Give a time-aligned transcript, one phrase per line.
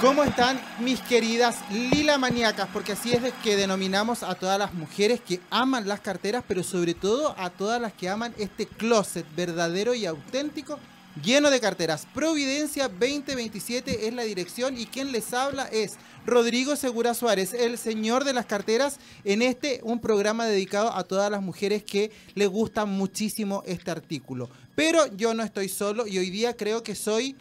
[0.00, 2.70] ¿Cómo están mis queridas lila maníacas?
[2.72, 6.94] Porque así es que denominamos a todas las mujeres que aman las carteras, pero sobre
[6.94, 10.78] todo a todas las que aman este closet verdadero y auténtico
[11.22, 12.06] lleno de carteras.
[12.14, 18.24] Providencia 2027 es la dirección y quien les habla es Rodrigo Segura Suárez, el señor
[18.24, 22.86] de las carteras, en este un programa dedicado a todas las mujeres que les gusta
[22.86, 24.48] muchísimo este artículo.
[24.74, 27.36] Pero yo no estoy solo y hoy día creo que soy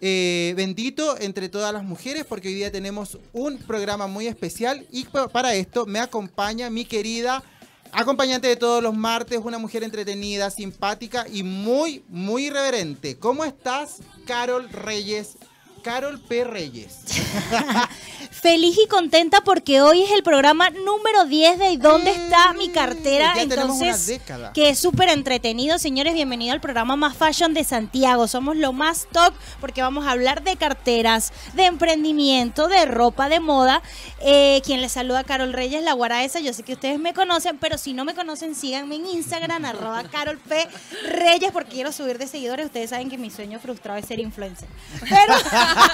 [0.00, 5.04] eh, bendito entre todas las mujeres porque hoy día tenemos un programa muy especial y
[5.04, 7.42] para esto me acompaña mi querida
[7.92, 13.18] acompañante de todos los martes, una mujer entretenida, simpática y muy, muy irreverente.
[13.18, 15.36] ¿Cómo estás, Carol Reyes?
[15.82, 16.44] Carol P.
[16.44, 16.98] Reyes.
[18.40, 23.34] Feliz y contenta porque hoy es el programa número 10 de ¿Dónde está mi cartera?
[23.36, 24.54] Ya una Entonces, década.
[24.54, 25.78] que es súper entretenido.
[25.78, 28.26] Señores, bienvenido al programa más fashion de Santiago.
[28.28, 33.40] Somos lo más top porque vamos a hablar de carteras, de emprendimiento, de ropa, de
[33.40, 33.82] moda.
[34.20, 36.40] Eh, quien les saluda, Carol Reyes, la guaraesa.
[36.40, 40.02] Yo sé que ustedes me conocen, pero si no me conocen, síganme en Instagram, arroba
[40.04, 40.66] Carol P.
[41.10, 42.64] Reyes, porque quiero subir de seguidores.
[42.66, 44.68] Ustedes saben que mi sueño frustrado es ser influencer.
[45.00, 45.34] Pero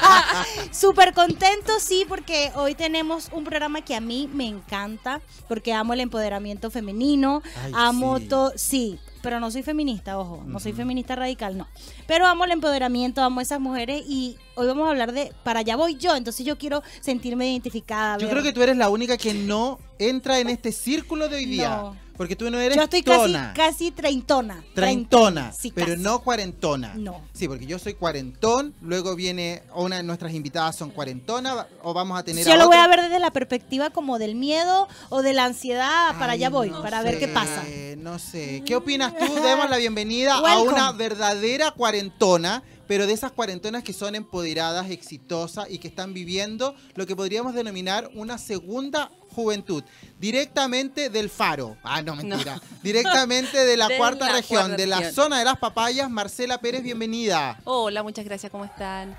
[0.72, 5.92] súper contento, sí, porque hoy tenemos un programa que a mí me encanta, porque amo
[5.95, 8.27] el empoderamiento femenino, Ay, amo sí.
[8.27, 11.67] todo, sí, pero no soy feminista, ojo, no soy feminista radical, no.
[12.07, 15.61] Pero amo el empoderamiento, amo a esas mujeres y hoy vamos a hablar de, para
[15.61, 18.19] allá voy yo, entonces yo quiero sentirme identificada.
[18.19, 21.37] Yo ver- creo que tú eres la única que no entra en este círculo de
[21.37, 21.69] hoy día.
[21.70, 22.05] No.
[22.17, 23.53] Porque tú no eres yo estoy casi, tona.
[23.55, 24.64] casi treintona.
[24.75, 26.03] Treintona, Sí, pero casi.
[26.03, 26.95] no cuarentona.
[26.95, 27.23] No.
[27.33, 32.19] Sí, porque yo soy cuarentón, luego viene una de nuestras invitadas son cuarentona, o vamos
[32.19, 35.23] a tener Yo a lo voy a ver desde la perspectiva como del miedo o
[35.23, 37.64] de la ansiedad, para Ay, allá voy, no para ver qué pasa.
[37.98, 38.62] No sé.
[38.64, 39.34] ¿Qué opinas tú?
[39.34, 45.67] Demos la bienvenida a una verdadera cuarentona, pero de esas cuarentonas que son empoderadas, exitosas
[45.69, 49.84] y que están viviendo lo que podríamos denominar una segunda juventud.
[50.19, 51.77] Directamente del faro.
[51.84, 52.61] Ah, no, mentira.
[52.83, 55.14] Directamente de la De cuarta la región, cuarta de la región.
[55.14, 56.11] zona de las papayas.
[56.11, 57.61] Marcela Pérez, bienvenida.
[57.64, 59.17] Hola, muchas gracias, ¿cómo están?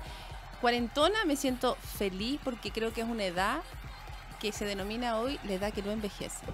[0.60, 3.60] Cuarentona, me siento feliz porque creo que es una edad
[4.40, 6.44] que se denomina hoy la edad que no envejece.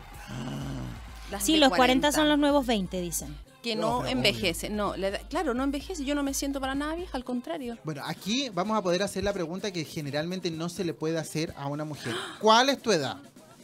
[1.31, 3.35] Las Sí, los 40 son los nuevos 20, dicen.
[3.63, 4.69] Que No, envejece.
[4.69, 6.05] No, la edad- claro, no envejece.
[6.05, 7.79] Yo no me siento para nada vieja, al contrario.
[7.83, 11.55] Bueno, aquí vamos a poder hacer la pregunta que generalmente no se le puede hacer
[11.57, 12.15] a una mujer.
[12.41, 13.17] ¿Cuál es tu edad?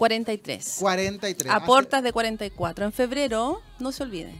[0.04, 0.76] 43.
[0.80, 1.52] 43.
[1.52, 2.86] Aportas de 44.
[2.86, 4.34] En febrero, no se olviden.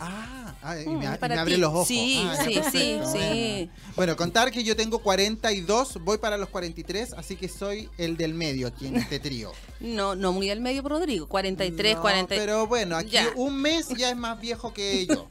[0.00, 1.60] Ah, ah, y Mm, me, y para me abre ti.
[1.60, 1.88] los ojos.
[1.88, 3.12] Sí, Ah, sí, sí, bueno.
[3.12, 3.70] sí.
[3.96, 8.34] Bueno, contar que yo tengo 42, voy para los 43, así que soy el del
[8.34, 9.50] medio aquí en este trío.
[9.80, 11.26] No, no muy al medio, Rodrigo.
[11.28, 12.34] 43, No, 40.
[12.34, 13.28] Pero bueno, aquí Ya.
[13.36, 15.28] un mes ya es más viejo que yo.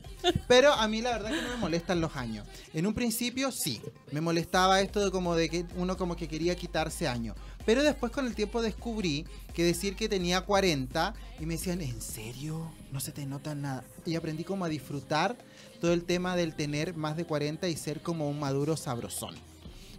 [0.48, 2.48] Pero a mí la verdad que no me molestan los años.
[2.74, 3.80] En un principio sí,
[4.12, 7.36] me molestaba esto de como de que uno como que quería quitarse años.
[7.68, 12.02] Pero después con el tiempo descubrí que decir que tenía 40 y me decían, ¿en
[12.02, 12.72] serio?
[12.94, 13.84] No se te nota nada.
[14.06, 15.36] Y aprendí como a disfrutar
[15.82, 19.36] todo el tema del tener más de 40 y ser como un maduro sabrosón.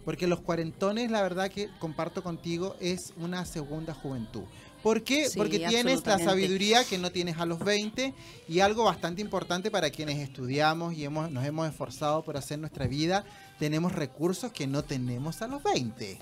[0.03, 4.45] Porque los cuarentones, la verdad que comparto contigo, es una segunda juventud.
[4.81, 5.29] ¿Por qué?
[5.29, 8.15] Sí, Porque tienes la sabiduría que no tienes a los 20
[8.47, 12.87] y algo bastante importante para quienes estudiamos y hemos, nos hemos esforzado por hacer nuestra
[12.87, 13.25] vida,
[13.59, 16.17] tenemos recursos que no tenemos a los 20.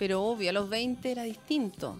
[0.00, 1.90] Pero obvio, a los 20 era distinto.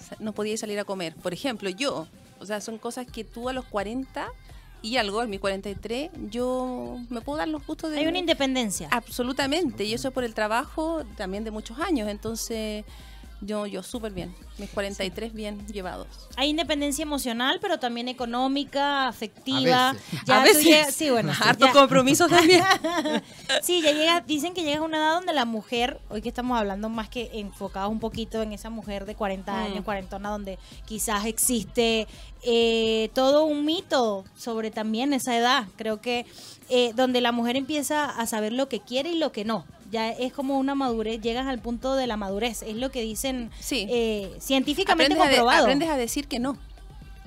[0.00, 1.14] O sea, No podías salir a comer.
[1.14, 2.06] Por ejemplo, yo.
[2.40, 4.26] O sea, son cosas que tú a los 40
[4.80, 7.98] y algo, en mi 43, yo me puedo dar los gustos de...
[7.98, 8.88] Hay una independencia.
[8.90, 9.84] Absolutamente.
[9.84, 12.08] Y eso es por el trabajo también de muchos años.
[12.08, 12.86] Entonces,
[13.44, 14.34] yo, yo súper bien.
[14.58, 16.06] Mis 43 bien llevados.
[16.36, 19.90] Hay independencia emocional, pero también económica, afectiva.
[19.90, 20.20] A veces.
[20.26, 20.64] Ya a veces.
[20.64, 21.72] llegas- sí, bueno, sí, Hartos ya.
[21.72, 22.62] compromisos también.
[23.62, 26.58] Sí, ya llega, dicen que llega a una edad donde la mujer, hoy que estamos
[26.58, 29.56] hablando más que enfocados un poquito en esa mujer de 40 Mm.
[29.56, 32.06] años, cuarentona, donde quizás existe
[32.44, 35.66] eh, todo un mito sobre también esa edad.
[35.76, 36.26] Creo que
[36.72, 39.64] eh, donde la mujer empieza a saber lo que quiere y lo que no.
[39.90, 43.50] Ya es como una madurez, llegas al punto de la madurez, es lo que dicen
[43.60, 43.86] Sí.
[43.90, 45.64] eh, científicamente aprendes, a de- comprobado.
[45.64, 46.56] aprendes a decir que no.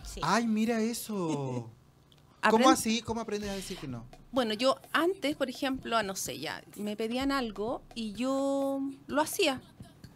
[0.03, 0.19] Sí.
[0.23, 1.69] Ay, mira eso.
[2.49, 3.01] ¿Cómo así?
[3.01, 4.05] ¿Cómo aprendes a decir que no?
[4.31, 9.21] Bueno, yo antes, por ejemplo, a no sé, ya me pedían algo y yo lo
[9.21, 9.61] hacía.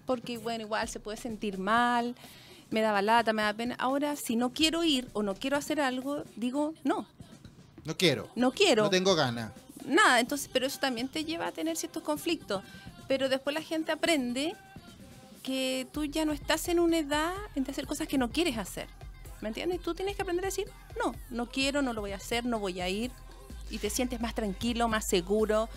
[0.05, 2.15] Porque, bueno, igual se puede sentir mal,
[2.71, 3.75] me daba lata, me da pena.
[3.79, 7.05] Ahora, si no quiero ir o no quiero hacer algo, digo, no,
[7.85, 8.29] No quiero.
[8.35, 8.83] no quiero.
[8.83, 9.51] No tengo ganas.
[9.85, 12.63] Nada, entonces, pero eso también te lleva a tener ciertos conflictos.
[13.07, 14.55] Pero después la gente aprende
[15.41, 18.87] que tú ya no estás en una edad en hacer cosas que no quieres hacer.
[19.41, 19.81] ¿Me entiendes?
[19.81, 20.69] Tú tienes que aprender a decir,
[21.03, 23.11] no, no quiero, no lo voy a hacer, no voy a ir.
[23.69, 25.69] Y te sientes más tranquilo, más seguro.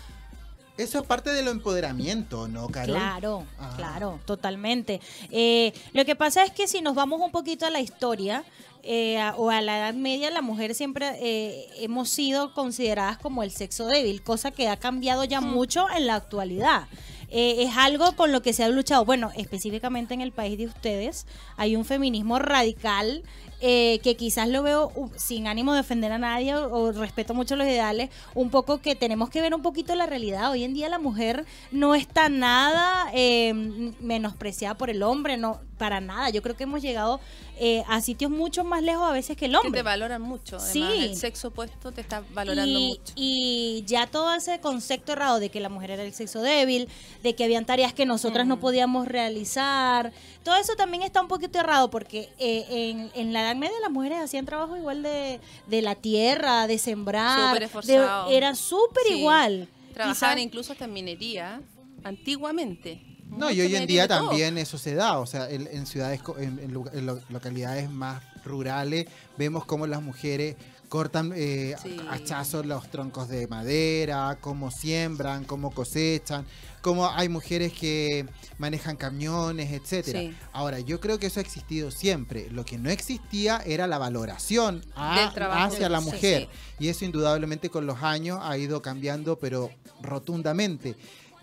[0.79, 2.97] Eso es parte del empoderamiento, ¿no, Carol?
[2.97, 3.75] Claro, Ah.
[3.77, 5.01] claro, totalmente.
[5.31, 8.43] Eh, lo que pasa es que si nos vamos un poquito a la historia
[8.85, 13.45] eh, a- o a la Edad Media, la mujer siempre eh, hemos sido consideradas como
[13.45, 16.89] el sexo débil, cosa que ha cambiado ya mucho en la actualidad.
[17.29, 19.05] Eh, es algo con lo que se ha luchado.
[19.05, 21.27] Bueno, específicamente en el país de ustedes
[21.57, 23.23] hay un feminismo radical
[23.63, 27.33] eh, que quizás lo veo uh, sin ánimo de ofender a nadie o, o respeto
[27.33, 30.51] mucho los ideales, un poco que tenemos que ver un poquito la realidad.
[30.51, 33.55] Hoy en día la mujer no está nada eh,
[34.01, 36.31] menospreciada por el hombre, no para nada.
[36.31, 37.19] Yo creo que hemos llegado
[37.59, 39.81] eh, a sitios mucho más lejos a veces que el Que hombre.
[39.81, 40.59] te valoran mucho.
[40.59, 41.05] Además, Sí.
[41.05, 43.13] el sexo opuesto te está valorando y, mucho.
[43.17, 46.89] y ya todo ese concepto errado de que la mujer era el sexo débil,
[47.25, 50.13] de que habían tareas que nosotras no podíamos realizar,
[50.45, 53.91] todo eso también está un poquito errado porque eh, en, en la Edad Media las
[53.91, 58.31] mujeres hacían trabajo igual de, de la tierra, de sembrar, Súper de- esforzado.
[58.31, 59.15] era súper Sí.
[59.19, 59.69] igual.
[59.95, 61.61] Trabajaban incluso hasta en minería
[62.05, 63.01] antiguamente.
[63.37, 64.29] No, y hoy en día todo.
[64.29, 69.07] también eso se da, o sea, en, en ciudades, en, en localidades más rurales,
[69.39, 70.57] vemos cómo las mujeres
[70.89, 71.97] cortan eh, Sí.
[72.11, 76.45] hachazos los troncos de madera, cómo siembran, cómo cosechan,
[76.83, 78.27] cómo hay mujeres que
[78.59, 80.21] manejan camiones, etcétera.
[80.21, 80.35] Sí.
[80.53, 82.51] Ahora, yo creo que eso ha existido siempre.
[82.51, 85.33] Lo que no existía era la valoración a-
[85.65, 86.43] hacia la mujer.
[86.79, 86.85] sí.
[86.85, 89.71] Y eso indudablemente con los años ha ido cambiando, pero
[90.03, 90.95] rotundamente.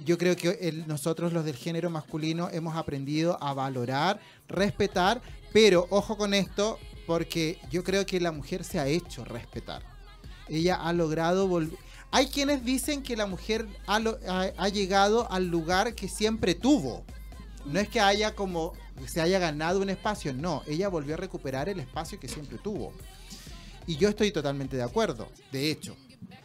[0.06, 6.18] Yo creo que nosotros los del género masculino hemos aprendido a valorar, respetar, pero ojo
[6.18, 9.84] con esto, porque yo creo que la mujer se ha hecho respetar.
[10.48, 11.78] Ella ha logrado volver...
[12.12, 17.04] Hay quienes dicen que la mujer ha- ha llegado al lugar que siempre tuvo.
[17.66, 18.74] No es que haya como
[19.06, 22.94] se haya ganado un espacio, no, ella volvió a recuperar el espacio que siempre tuvo.
[23.88, 25.30] Y yo estoy totalmente de acuerdo.
[25.52, 25.96] De hecho,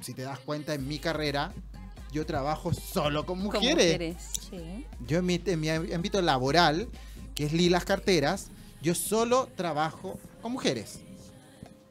[0.00, 1.52] si te das cuenta en mi carrera,
[2.14, 3.74] yo trabajo solo con Con mujeres.
[3.74, 4.16] mujeres.
[4.48, 4.86] Sí.
[5.04, 6.88] Yo en mi, en mi ámbito laboral,
[7.34, 8.50] que es Lilas Carteras,
[8.80, 11.00] yo solo trabajo con mujeres.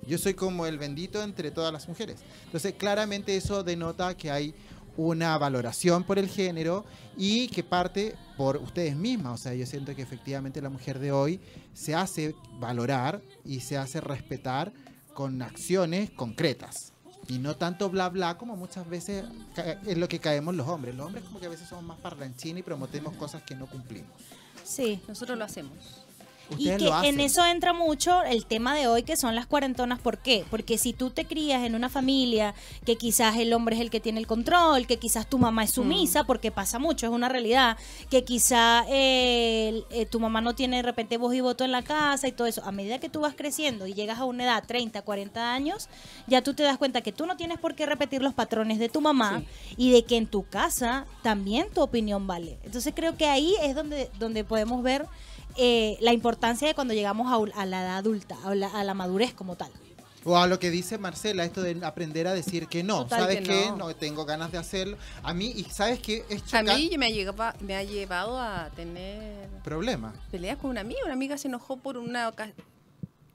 [0.08, 2.22] Yo soy como el bendito entre todas las mujeres.
[2.46, 4.56] Entonces, claramente eso denota que hay
[4.96, 6.86] una valoración por el género
[7.18, 9.42] y que parte por ustedes mismas.
[9.42, 11.42] O sea, yo siento que efectivamente la mujer de hoy
[11.74, 14.72] se hace valorar y se hace respetar
[15.14, 16.93] con acciones concretas.
[17.28, 19.26] Y no tanto bla bla como muchas veces
[19.86, 20.94] es lo que caemos los hombres.
[20.96, 24.12] Los hombres como que a veces somos más parlanchines y prometemos cosas que no cumplimos.
[24.64, 25.02] Sí.
[25.08, 26.03] Nosotros lo hacemos.
[26.58, 27.16] Y que lo hacen.
[27.16, 30.00] en eso entra mucho el tema de hoy que son las cuarentonas.
[30.00, 30.46] ¿Por qué?
[30.50, 32.54] Porque si tú te crías en una familia
[32.86, 35.72] que quizás el hombre es el que tiene el control, que quizás tu mamá es
[35.72, 37.78] sumisa, porque pasa mucho, es una realidad,
[38.10, 41.82] que quizá eh, eh, tu mamá no tiene de repente voz y voto en la
[41.82, 42.64] casa y todo eso.
[42.66, 45.90] A medida que tú vas creciendo y llegas a una edad, 30, 40 años,
[46.28, 48.90] ya tú te das cuenta que tú no tienes por qué repetir los patrones de
[48.90, 49.44] tu mamá
[49.78, 52.58] y de que en tu casa también tu opinión vale.
[52.64, 55.08] Entonces creo que ahí es donde, donde podemos ver
[55.58, 58.94] eh, la importancia de cuando llegamos a, a la edad adulta, a la, a la
[58.94, 59.72] madurez como tal.
[60.26, 63.04] O a lo que dice Marcela, esto de aprender a decir que no.
[63.04, 63.66] Total ¿Sabes que qué?
[63.72, 63.76] no.
[63.78, 63.96] No.
[63.96, 64.98] tengo ganas de hacerlo.
[65.22, 66.24] A mí, y ¿sabes qué?
[66.30, 70.14] Es A mí me ha, llegado, me ha llevado a tener problema.
[70.32, 71.02] peleas con una amiga.
[71.04, 72.56] Una amiga se enojó por una ocasión.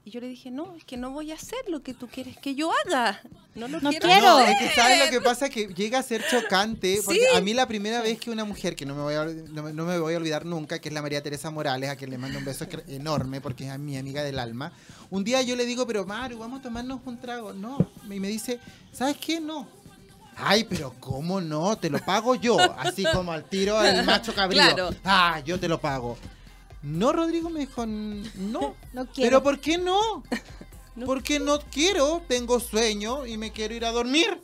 [0.09, 2.35] Y yo le dije, no, es que no voy a hacer lo que tú quieres
[2.37, 3.21] que yo haga.
[3.53, 4.07] No lo No quiero.
[4.07, 4.21] quiero.
[4.27, 5.49] No, es que ¿sabes lo que pasa?
[5.49, 6.99] Que llega a ser chocante.
[7.05, 7.37] Porque Sí.
[7.37, 9.71] a mí la primera vez que una mujer, que no me, voy a, no, me-
[9.71, 12.17] no me voy a olvidar nunca, que es la María Teresa Morales, a quien le
[12.17, 14.71] mando un beso enorme porque es mi amiga del alma.
[15.11, 17.53] Un día yo le digo, pero Maru, vamos a tomarnos un trago.
[17.53, 17.77] No.
[18.09, 18.59] Y me dice,
[18.91, 19.39] ¿sabes qué?
[19.39, 19.67] No.
[20.37, 21.77] Ay, pero ¿cómo no?
[21.77, 22.57] Te lo pago yo.
[22.79, 24.59] Así como al tiro el macho cabrío.
[24.63, 24.89] Claro.
[25.05, 26.17] Ah, yo te lo pago.
[26.81, 28.75] No, Rodrigo me dijo, no.
[28.93, 29.29] No quiero.
[29.29, 30.23] ¿Pero por qué no?
[30.95, 34.41] No Porque no quiero, tengo sueño y me quiero ir a dormir.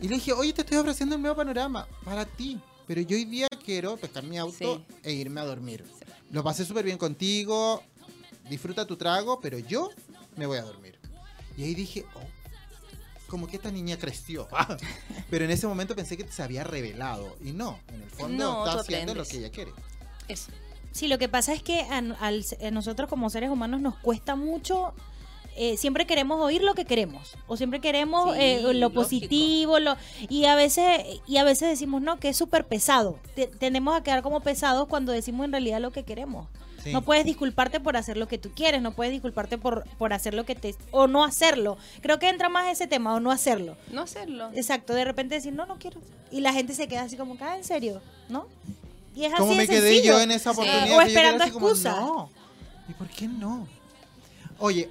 [0.00, 2.60] Y le dije, oye, te estoy ofreciendo el nuevo panorama para ti.
[2.86, 4.94] Pero yo hoy día quiero pescar mi auto Sí.
[5.02, 5.84] e irme a dormir.
[6.30, 7.82] Lo pasé súper bien contigo,
[8.48, 9.90] disfruta tu trago, pero yo
[10.36, 10.98] me voy a dormir.
[11.56, 12.20] Y ahí dije, oh,
[13.26, 14.48] como que esta niña creció.
[15.30, 17.36] pero en ese momento pensé que se había revelado.
[17.42, 19.72] Y no, en el fondo No, está haciendo lo que ella quiere.
[20.28, 20.50] Eso.
[20.98, 24.34] Sí, lo que pasa es que a, al- a nosotros como seres humanos nos cuesta
[24.36, 24.92] mucho.
[25.60, 29.02] eh, siempre queremos oír lo que queremos o siempre queremos Sí, eh, lo lógico.
[29.02, 29.96] positivo lo
[30.28, 30.86] y a veces
[31.26, 34.86] y a veces decimos no que es súper pesado Te- tendemos a quedar como pesados
[34.86, 36.46] cuando decimos en realidad lo que queremos
[36.84, 36.92] Sí.
[36.92, 40.32] no puedes disculparte por hacer lo que tú quieres no puedes disculparte por por hacer
[40.34, 43.76] lo que te o no hacerlo creo que entra más ese tema o no hacerlo
[43.90, 44.50] No hacerlo.
[44.54, 46.00] exacto de repente decir no no quiero
[46.30, 48.46] y la gente se queda así como ah en serio no
[49.14, 50.12] y es ¿Cómo así de me quedé sencillo.
[50.14, 50.60] yo en esa Sí.
[50.60, 50.82] oportunidad?
[50.84, 52.30] O que yo quedé esperando como, no.
[52.88, 53.68] ¿Y por qué no?
[54.58, 54.88] Oye,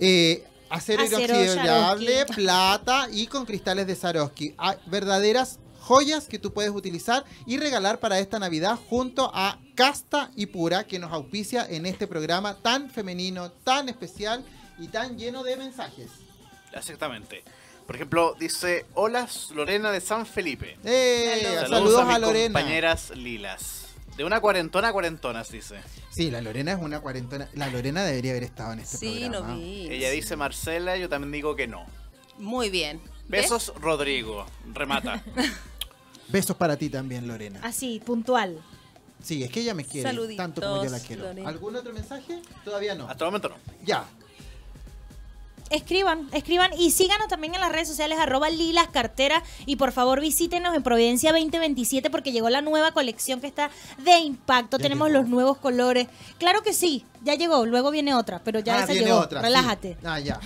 [0.00, 4.54] eh, acero, Acero inoxidable, plata y con cristales de Swarovski.
[4.58, 10.30] Hay verdaderas joyas que tú puedes utilizar y regalar para esta Navidad junto a Casta
[10.34, 14.44] y Pura que nos auspicia en este programa tan femenino, tan especial
[14.78, 16.10] y tan lleno de mensajes.
[16.72, 17.44] Exactamente.
[17.86, 20.78] Por ejemplo, dice, hola Lorena de San Felipe.
[20.84, 21.40] ¡Eh!
[21.42, 21.68] Saludos.
[21.68, 22.60] Saludos, a, mis a Lorena.
[22.60, 23.83] compañeras lilas.
[24.16, 25.80] De una cuarentona a cuarentonas, dice.
[26.10, 27.48] Sí, la Lorena es una cuarentona.
[27.54, 29.48] La Lorena debería haber estado en este Sí, programa.
[29.48, 29.88] no vi.
[29.90, 31.84] Ella dice Marcela, yo también digo que no.
[32.38, 33.00] Muy bien.
[33.28, 33.42] ¿Ves?
[33.42, 34.46] Besos, Rodrigo.
[34.72, 35.22] Remata.
[36.28, 37.60] Besos para ti también, Lorena.
[37.62, 38.62] Así, puntual.
[39.22, 41.22] Sí, es que ella me quiere Saluditos, tanto como yo la quiero.
[41.24, 41.48] Lorena.
[41.48, 42.40] ¿Algún otro mensaje?
[42.64, 43.08] Todavía no.
[43.08, 43.56] Hasta el momento no.
[43.84, 44.04] Ya.
[45.74, 50.20] Escriban, escriban y síganos también en las redes sociales arroba lilas cartera y por favor
[50.20, 55.08] visítenos en Providencia 2027 porque llegó la nueva colección que está de impacto, Ya tenemos
[55.08, 55.20] llegó.
[55.22, 56.06] los nuevos colores.
[56.38, 59.40] Claro que sí, ya llegó, luego viene otra, pero ya Ah, esa viene llegó, otra.
[59.40, 59.46] sí.
[59.46, 59.96] relájate.
[60.04, 60.38] Ah, ya.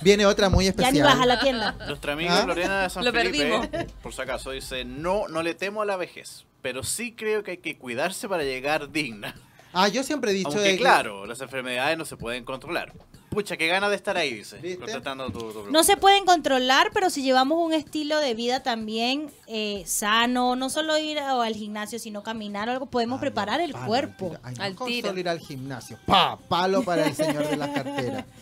[0.00, 0.94] Viene otra muy Ya especial.
[0.94, 1.76] ni vas a la tienda.
[1.86, 2.46] Nuestra amiga ¿Ah?
[2.46, 3.92] Lorena de San Lo Felipe, perdimos.
[4.02, 7.52] por si acaso, dice, no, no le temo a la vejez, pero sí creo que
[7.52, 9.36] hay que cuidarse para llegar digna.
[9.72, 12.92] Ah, yo siempre he dicho Aunque de que- claro, las enfermedades no se pueden controlar.
[13.32, 14.58] Pucha, qué ganas de estar ahí, dice.
[14.58, 14.78] ¿Viste?
[14.84, 19.30] Contestando tu, tu No se pueden controlar, pero si llevamos un estilo de vida también
[19.46, 23.64] eh, sano, no solo ir a- al gimnasio, sino caminar o algo, podemos preparar no,
[23.64, 24.28] el palo, cuerpo.
[24.28, 24.40] tiro.
[24.42, 25.08] Ay, no, Al tiro.
[25.08, 25.98] solo ir al gimnasio.
[26.04, 28.26] Pa, palo para el señor de la cartera.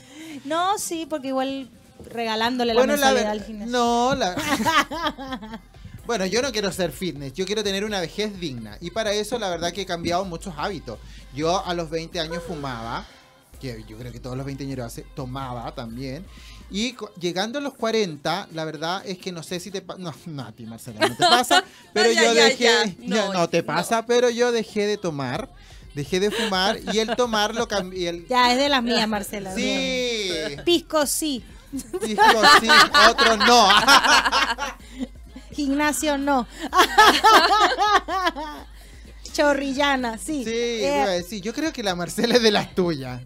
[0.44, 1.68] No, sí, porque igual
[2.08, 3.72] regalándole bueno, la la mensualidad ver- al gimnasio.
[3.72, 4.34] No, la
[6.06, 8.76] Bueno, yo no quiero ser fitness, yo quiero tener una vejez digna.
[8.80, 10.98] Y para eso, la verdad que he cambiado muchos hábitos.
[11.34, 13.06] Yo a los 20 años fumaba,
[13.60, 16.24] que yo creo que todos los 20 años hace, tomaba también.
[16.72, 19.98] Y llegando a los 40, la verdad es que no sé si te pasa.
[20.00, 21.62] No, no, a ti, Marcela, no te pasa.
[21.92, 22.64] Pero ya, yo ya, dejé.
[22.64, 22.84] ya.
[22.84, 22.94] ya,
[23.26, 23.66] No, no te no.
[23.66, 25.50] pasa, pero yo dejé de tomar.
[25.94, 28.24] Dejé de fumar y el tomar lo cambié.
[28.28, 29.52] Ya, es de las mías, Marcela.
[29.54, 30.50] bien.
[30.58, 30.62] Sí.
[30.64, 32.22] Pisco sí, Dijo
[32.60, 32.68] sí,
[33.10, 33.68] otro no.
[35.52, 36.46] gimnasio no.
[39.32, 40.44] Chorrillana, sí.
[40.44, 43.20] Sí, Eh, a decir, yo creo que la Marcela es de las tuyas.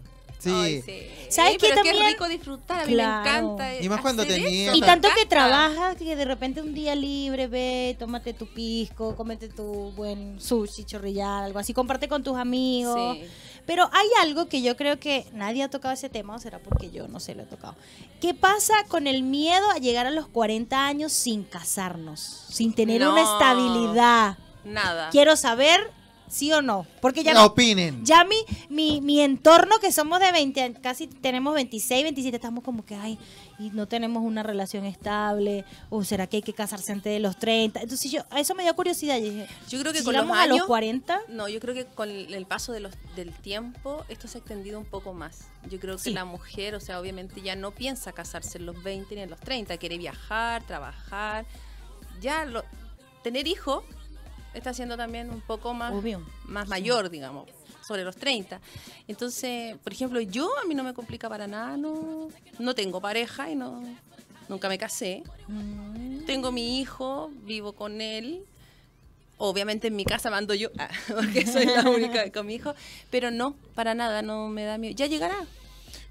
[0.45, 0.51] Sí.
[0.55, 1.01] Ay, sí.
[1.29, 1.95] ¿Sabes qué pero también?
[1.97, 3.23] Qué rico disfrutar, a mí Claro.
[3.23, 3.81] me encanta.
[3.83, 6.95] Y más cuando hacer tenía- eso, y tanto que trabajas que de repente un día
[6.95, 12.37] libre, ve, tómate tu pisco, cómete tu buen sushi, chorrillar, algo así, comparte con tus
[12.37, 13.17] amigos.
[13.17, 13.23] Sí.
[13.65, 16.91] Pero hay algo que yo creo que nadie ha tocado ese tema, o será porque
[16.91, 17.75] yo no sé, lo he tocado.
[18.21, 22.19] ¿Qué pasa con el miedo a llegar a los 40 años sin casarnos?
[22.49, 23.11] Sin tener No.
[23.13, 24.37] una estabilidad.
[24.63, 25.09] Nada.
[25.09, 25.91] Quiero saber
[26.29, 26.85] sí o no.
[27.01, 28.03] Porque ya, No opinen.
[28.05, 28.35] ya mi,
[28.69, 32.95] mi, mi entorno, que somos de 20, an- casi tenemos 26, 27, estamos como que,
[32.95, 33.17] ay,
[33.59, 37.37] y no tenemos una relación estable, o será que hay que casarse antes de los
[37.37, 37.81] 30.
[37.81, 39.17] Entonces yo, a eso me dio curiosidad.
[39.17, 40.65] Yo dije, Yo creo que si con los a los años.
[40.67, 44.39] 40, No, yo creo que con el paso de los, del tiempo esto se ha
[44.39, 45.41] extendido un poco más.
[45.69, 46.13] Yo creo que Sí.
[46.13, 49.39] la mujer, o sea, obviamente ya no piensa casarse en los 20 ni en los
[49.39, 51.45] 30, quiere viajar, trabajar.
[52.21, 52.63] Ya lo,
[53.23, 53.83] tener hijos
[54.55, 56.25] está siendo también un poco más, obvio.
[56.45, 57.47] más mayor, digamos,
[57.85, 58.59] sobre los 30.
[59.07, 63.49] Entonces, por ejemplo, yo a mí no me complica para nada, no, no tengo pareja
[63.49, 63.83] y no
[64.47, 65.23] nunca me casé.
[65.47, 66.25] Mm.
[66.25, 68.43] Tengo mi hijo, vivo con él.
[69.37, 70.69] Obviamente en mi casa mando yo,
[71.07, 72.73] porque soy la única con mi hijo,
[73.11, 74.95] pero no, para nada, no me da miedo.
[74.95, 75.45] Ya llegará.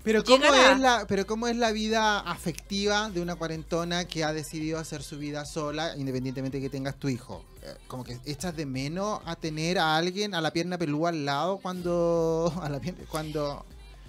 [0.04, 0.72] Pero cómo Llegará.
[0.72, 5.02] es la, pero cómo es la vida afectiva de una cuarentona que ha decidido hacer
[5.02, 7.42] su vida sola, independientemente de que tengas tu hijo.
[7.62, 11.24] Eh, Como que echas de menos a tener a alguien a la pierna pelúa al
[11.24, 13.64] lado cuando, a la pierna- cuando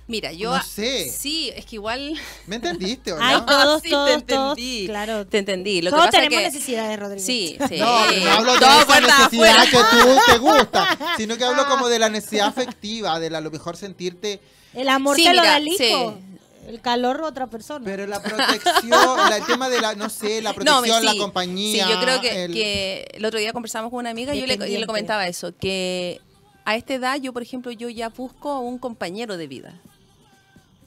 [0.08, 0.56] Mira, yo...
[0.56, 1.10] No sé.
[1.10, 2.14] Sí, es que igual...
[2.46, 3.24] ¿Me entendiste o no?
[3.26, 4.50] Ay, todos, Sí, te todos, todos.
[4.58, 4.86] entendí.
[4.88, 5.26] Claro.
[5.26, 5.82] Te entendí.
[5.82, 6.52] Lo todos que pasa tenemos que...
[6.52, 7.26] necesidades, Rodrigo.
[7.26, 7.78] Sí, sí.
[7.80, 9.66] No, no hablo de esa necesidad afuera.
[9.72, 13.42] que tú te gusta, sino que hablo como de la necesidad afectiva, de la, a
[13.42, 14.42] lo mejor sentirte
[14.76, 15.78] El amor Sí, te lo mira, da el hijo.
[15.78, 16.22] sí.
[16.68, 17.86] El calor otra persona.
[17.86, 18.90] Pero la protección,
[19.30, 21.86] la- el tema de la, no sé, la No, protección, la compañía.
[21.86, 24.48] Sí, yo creo que, el- que el otro día conversamos con una amiga y yo
[24.48, 24.88] le, yo le Dependiente.
[24.88, 26.22] comentaba eso, que
[26.66, 29.80] a esta edad yo, por ejemplo, yo ya busco un compañero de vida.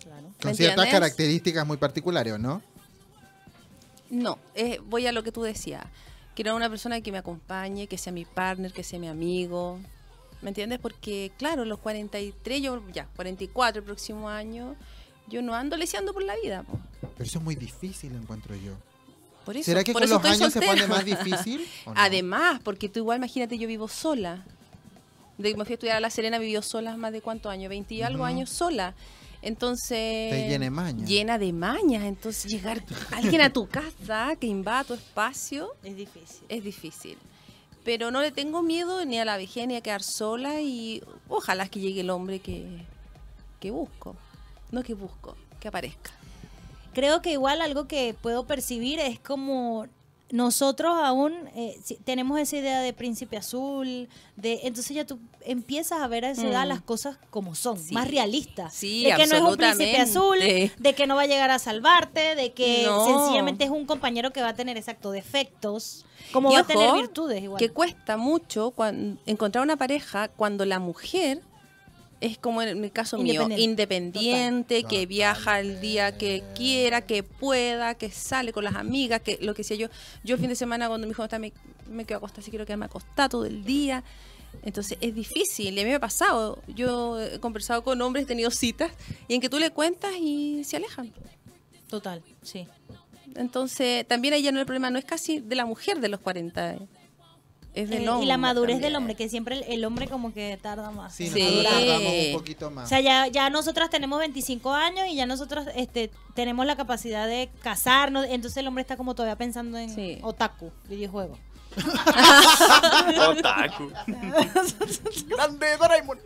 [0.03, 0.33] Claro.
[0.43, 0.93] con ¿me ciertas entiendes?
[0.93, 2.61] características muy particulares, ¿o ¿no?
[4.11, 5.85] No, eh, voy a lo que tú decías.
[6.35, 9.79] Quiero una persona que me acompañe, que sea mi partner, que sea mi amigo.
[10.43, 10.79] ¿Me entiendes?
[10.79, 14.77] Porque, claro, los 43, yo ya, 44 el próximo año,
[15.29, 16.63] yo no ando leseando por la vida.
[16.63, 16.79] po.
[17.01, 18.73] Pero eso es muy difícil, encuentro yo.
[19.45, 21.67] Por eso, ¿Será que por con eso los años se pone más difícil?
[21.87, 22.01] o no?
[22.01, 24.45] Además, porque tú igual, imagínate, yo vivo sola.
[25.39, 27.69] De que me fui a estudiar a La Serena, vivió sola más de cuántos años,
[27.71, 28.95] 20 y algo años sola.
[29.41, 30.31] Entonces...
[30.33, 31.07] Te llena de maña.
[31.07, 32.05] Llena de mañas.
[32.05, 36.45] Entonces, llegar alguien a tu casa que invada tu espacio Es difícil.
[36.49, 37.19] es difícil.
[37.85, 41.69] Pero no le tengo miedo ni a la vejez ni a quedar sola y ojalá
[41.69, 42.67] que llegue el hombre que,
[43.61, 44.17] que busco.
[44.71, 46.11] No que busco, que aparezca.
[46.93, 49.87] Creo que igual algo que puedo percibir es como
[50.31, 56.09] nosotros aún eh, tenemos esa idea de príncipe azul, de entonces ya tú empiezas a
[56.09, 56.69] ver a esa edad Mm.
[56.69, 57.95] las cosas como son, Sí.
[57.95, 58.75] más realistas.
[58.75, 61.59] Sí, de que no es un príncipe azul, de que no va a llegar a
[61.59, 63.07] salvarte, de que No.
[63.07, 66.93] sencillamente es un compañero que va a tener exacto defectos, como Y va a tener
[66.95, 67.59] virtudes igual.
[67.59, 71.43] Que cuesta mucho cuan- encontrar una pareja cuando la mujer
[72.21, 74.83] es como en mi caso mío, Independiente.
[74.83, 74.91] Total.
[74.91, 79.55] que viaja el día que quiera, que pueda, que sale con las amigas, que lo
[79.55, 79.89] que sea yo.
[80.25, 81.53] Yo el fin de semana cuando mi hijo está me,
[81.89, 84.03] me quedo acostada, si quiero quedarme acostada todo el día.
[84.63, 86.63] Entonces es difícil y a mí me ha pasado.
[86.69, 88.91] Yo he conversado con hombres, he tenido citas
[89.29, 91.13] y en que tú le cuentas y se alejan.
[91.89, 92.67] Total, sí.
[93.37, 96.21] Entonces también ahí ya no el problema no es casi de la mujer de los
[96.21, 96.79] 40, eh,
[97.83, 98.25] es del Eh, hombre.
[98.25, 101.15] y la madurez del hombre, que siempre el, el hombre como que tarda más.
[101.15, 101.63] Sí, Sí.
[101.65, 102.87] tardamos un poquito más.
[102.87, 107.27] O sea, ya, ya nosotras tenemos 25 años y ya nosotros este, tenemos la capacidad
[107.27, 108.27] de casarnos.
[108.29, 110.19] Entonces el hombre está como todavía pensando en Sí.
[110.23, 111.39] otaku, videojuegos.
[113.29, 113.91] Otaku.
[115.29, 116.19] Grande Doraemon.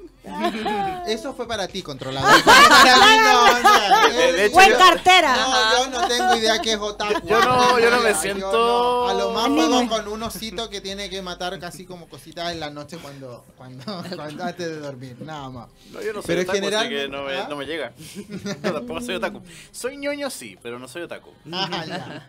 [1.08, 2.42] Eso fue para ti, controlador.
[2.44, 4.08] para mí no, no.
[4.08, 5.34] De- de hecho, ¡Buen yo- cartera!
[5.36, 7.26] No, yo no tengo idea qué es otaku.
[7.26, 9.08] Yo no- yo no me Yo siento- no.
[9.08, 12.60] A lo más juego con un osito que tiene que matar casi como cositas en
[12.60, 13.84] la noche cuando, cuando,
[14.16, 15.68] cuando antes de dormir, nada más.
[15.90, 17.46] No, yo no soy Pero en otaku, así que no me, ¿Ah?
[17.50, 17.92] no me llega.
[18.62, 19.42] No, tampoco soy otaku.
[19.72, 21.30] Soy ñoño sí, pero no soy otaku.
[21.52, 22.28] Ah, ya.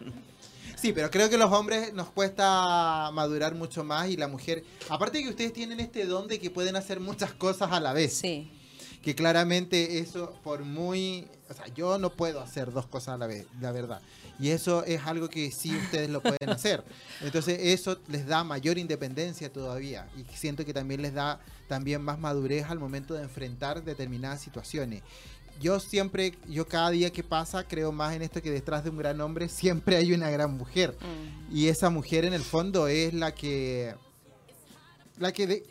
[0.76, 5.22] Sí, pero creo que los hombres nos cuesta madurar mucho más y la mujer, aparte
[5.24, 8.52] que ustedes tienen este don de que pueden hacer muchas cosas a la vez, Sí.
[9.02, 13.28] que claramente eso por muy, o sea, yo no puedo hacer dos cosas a la
[13.28, 14.02] vez, la verdad.
[14.40, 16.84] Y eso es algo que sí ustedes lo pueden hacer.
[17.22, 22.18] Entonces eso les da mayor independencia todavía y siento que también les da también más
[22.20, 25.04] madurez al momento de enfrentar determinadas situaciones.
[25.62, 28.98] Yo siempre, yo cada día que pasa creo más en esto que detrás de un
[28.98, 30.98] gran hombre siempre hay una gran mujer.
[31.00, 31.56] Mm.
[31.56, 33.96] Y esa mujer en el fondo es la que...
[35.20, 35.48] La que...
[35.48, 35.64] de-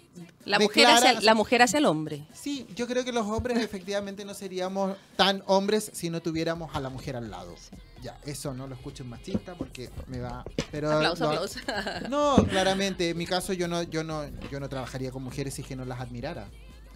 [0.44, 2.24] La, mujer hacia, la mujer hacia el hombre.
[2.32, 6.80] Sí, yo creo que los hombres efectivamente no seríamos tan hombres si no tuviéramos a
[6.80, 7.54] la mujer al lado.
[8.02, 10.44] Ya, eso no lo escucho en machista porque me va...
[10.70, 11.60] Pero Aplauso, no- aplauso.
[12.08, 15.62] No, claramente, en mi caso yo no, yo no, yo no trabajaría con mujeres si
[15.62, 16.48] es que no las admirara.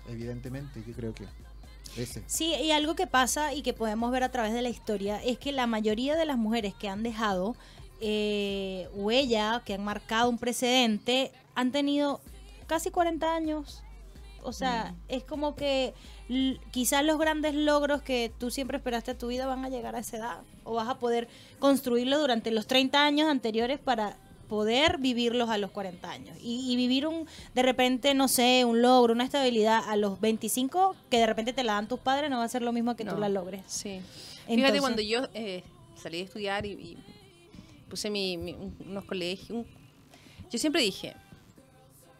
[0.08, 1.26] Evidentemente, yo creo que
[1.98, 2.22] ese.
[2.26, 5.38] Sí, y algo que pasa y que podemos ver a través de la historia es
[5.38, 7.56] que la mayoría de las mujeres que han dejado
[8.00, 12.20] eh, huella, que han marcado un precedente, han tenido
[12.66, 13.82] casi 40 años.
[14.42, 15.92] O sea, es como que
[16.70, 19.98] quizás los grandes logros que tú siempre esperaste a tu vida van a llegar a
[19.98, 20.38] esa edad.
[20.62, 21.26] O vas a poder
[21.58, 24.16] construirlo durante los 30 años anteriores para
[24.48, 26.36] poder vivirlos a los 40 años.
[26.40, 30.94] Y, y vivir un, de repente, no sé, un logro, una estabilidad a los 25,
[31.10, 33.04] que de repente te la dan tus padres, no va a ser lo mismo que
[33.04, 33.20] tú No.
[33.20, 33.62] la logres.
[33.66, 34.00] Sí.
[34.00, 35.62] Fíjate Entonces- cuando yo eh,
[35.96, 36.98] salí de estudiar y, y
[37.88, 39.50] puse mi, mi- un- unos colegios.
[39.50, 39.66] un-
[40.50, 41.14] yo siempre dije,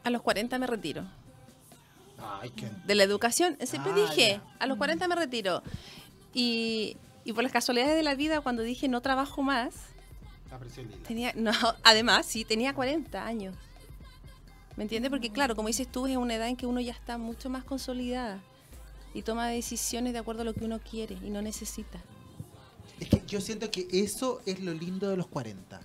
[0.02, 1.04] a los 40 me retiro.
[2.18, 2.68] Ay, qué...
[2.86, 4.42] De la educación, siempre Ah, dije, ya.
[4.58, 5.62] a los 40 me retiro.
[6.34, 9.74] Y, y por las casualidades de la vida, cuando dije no trabajo más,
[10.58, 11.52] Presión tenía, no,
[11.84, 13.54] además, sí, tenía 40 años.
[14.76, 15.10] ¿Me entiendes?
[15.10, 17.64] Porque claro, como dices tú, es una edad en que uno ya está mucho más
[17.64, 18.40] consolidada
[19.14, 21.98] y toma decisiones de acuerdo a lo que uno quiere y no necesita.
[23.00, 25.80] Es que yo siento que eso es lo lindo de los 40.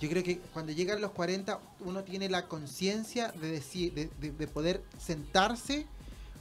[0.00, 4.30] Yo creo que cuando llegan los 40 uno tiene la conciencia de, decir, de, de-
[4.30, 5.86] de poder sentarse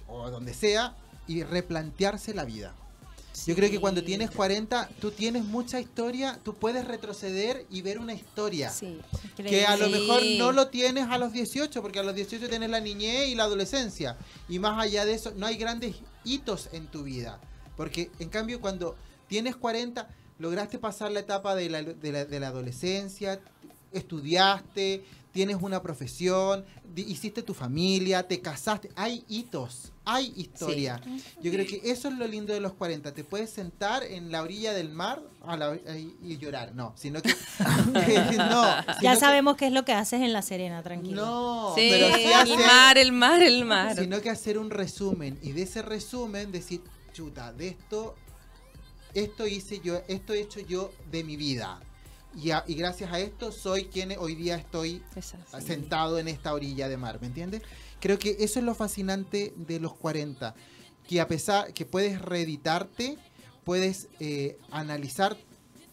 [0.08, 0.96] o donde sea
[1.26, 2.76] y replantearse la vida.
[3.46, 8.00] Yo creo que cuando tienes 40, tú tienes mucha historia, tú puedes retroceder y ver
[8.00, 8.70] una historia.
[8.72, 9.00] Sí.
[9.36, 12.70] Que a lo mejor no lo tienes a los 18, porque a los 18 tienes
[12.70, 14.18] la niñez y la adolescencia.
[14.50, 17.40] Y más allá de eso, no hay grandes hitos en tu vida.
[17.76, 18.96] Porque en cambio, cuando
[19.28, 20.08] tienes 40,
[20.40, 23.40] lograste pasar la etapa de la, de la- de la adolescencia,
[23.98, 28.90] estudiaste, tienes una profesión, hiciste tu familia, te casaste.
[28.96, 31.00] Hay hitos, hay historia.
[31.44, 33.14] Yo creo que eso es lo lindo de los 40.
[33.14, 36.74] Te puedes sentar en la orilla del mar a la- y y llorar.
[36.74, 37.30] No, sino que.
[37.60, 41.24] que no, Ya sino sabemos qué es lo que haces en La Serena, tranquilo.
[41.24, 43.96] No, Sí, pero sí el mar, el mar, el mar.
[43.96, 46.82] sino que hacer un resumen y de ese resumen decir,
[47.14, 48.16] chuta, de esto,
[49.14, 51.80] esto hice yo, esto he hecho yo de mi vida.
[52.38, 55.60] Y, a- y gracias a esto soy quien hoy día estoy Exacto.
[55.60, 57.64] sentado en esta orilla de mar, ¿me entiendes?
[58.00, 60.54] Creo que eso es lo fascinante de los 40,
[61.08, 63.18] que a pesar que puedes reeditarte,
[63.64, 65.36] puedes eh, analizar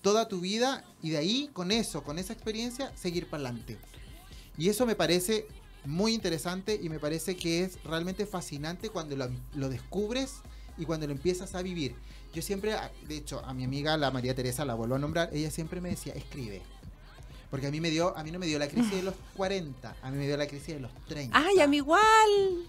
[0.02, 3.78] toda tu vida y de ahí, con eso, con esa experiencia, seguir para adelante.
[4.58, 5.46] Y eso me parece
[5.86, 10.34] muy interesante y me parece que es realmente fascinante cuando lo, lo descubres
[10.76, 11.94] y cuando lo empiezas a vivir.
[12.34, 12.74] Yo siempre,
[13.06, 15.90] de hecho, a mi amiga, la María Teresa, la vuelvo a nombrar, ella siempre me
[15.90, 16.62] decía, escribe.
[17.50, 19.96] Porque a mí me dio, a mí no me dio la crisis de los 40,
[20.02, 21.38] a mí me dio la crisis de los 30.
[21.38, 22.02] Ay, a mí igual.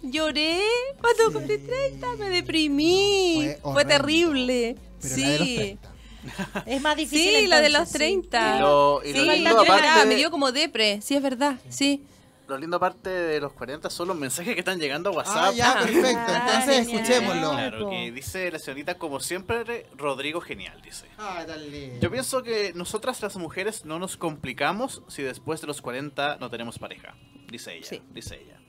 [0.04, 0.62] Lloré
[1.02, 1.34] cuando Sí.
[1.34, 3.36] cumplí 30, me deprimí.
[3.38, 3.94] Fue Fue, horrendo.
[3.96, 4.76] terrible.
[5.02, 5.22] Pero sí.
[5.24, 5.92] la de los 30.
[6.66, 7.36] Es más difícil.
[7.42, 7.94] Sí, la de entonces, los sí.
[7.98, 8.58] 30.
[8.58, 11.58] Y lo, y Sí, lo lindo lloré, aparte, me dio como depre, sí es verdad,
[11.70, 12.04] sí.
[12.48, 15.54] Lo lindo aparte de los 40 son los mensajes que están llegando a Ah, WhatsApp.
[15.56, 16.10] ya, Ah, perfecto.
[16.34, 16.82] Entonces, genial.
[17.06, 17.50] escuchémoslo.
[17.52, 21.06] Claro, que dice la señorita, como siempre, Rodrigo genial, dice.
[21.18, 22.00] Ah, dale.
[22.00, 26.50] Yo pienso que nosotras las mujeres no nos complicamos si después de los 40 no
[26.50, 27.16] tenemos pareja,
[27.50, 28.02] dice ella, Sí.
[28.12, 28.60] dice ella.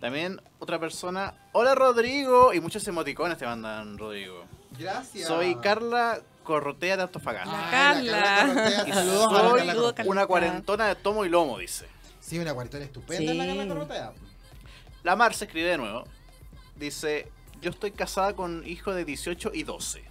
[0.00, 4.44] También otra persona, hola Rodrigo, y muchos emoticones te mandan Rodrigo.
[4.78, 5.28] Gracias.
[5.28, 7.50] Soy Carla Corrotea de Antofagasta.
[7.50, 8.46] La Ah, Carla.
[8.46, 8.88] Corrotea.
[8.88, 9.32] Y Saludos a
[9.64, 11.86] la soy Carla una cuarentona de tomo y lomo, dice.
[12.24, 13.48] Sí, una cuarentena estupenda la Sí.
[13.48, 14.12] Carla Corrotea.
[15.02, 16.04] La Mar se escribe de nuevo.
[16.76, 20.02] Dice, yo estoy casada con un hijo de 18 y 12.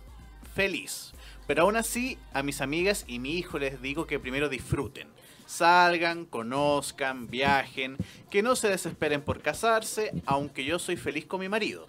[0.54, 1.13] Feliz.
[1.47, 5.08] Pero aún así, a mis amigas y mi hijo les digo que primero disfruten.
[5.47, 7.97] Salgan, conozcan, viajen,
[8.30, 11.88] que no se desesperen por casarse, aunque yo soy feliz con mi marido.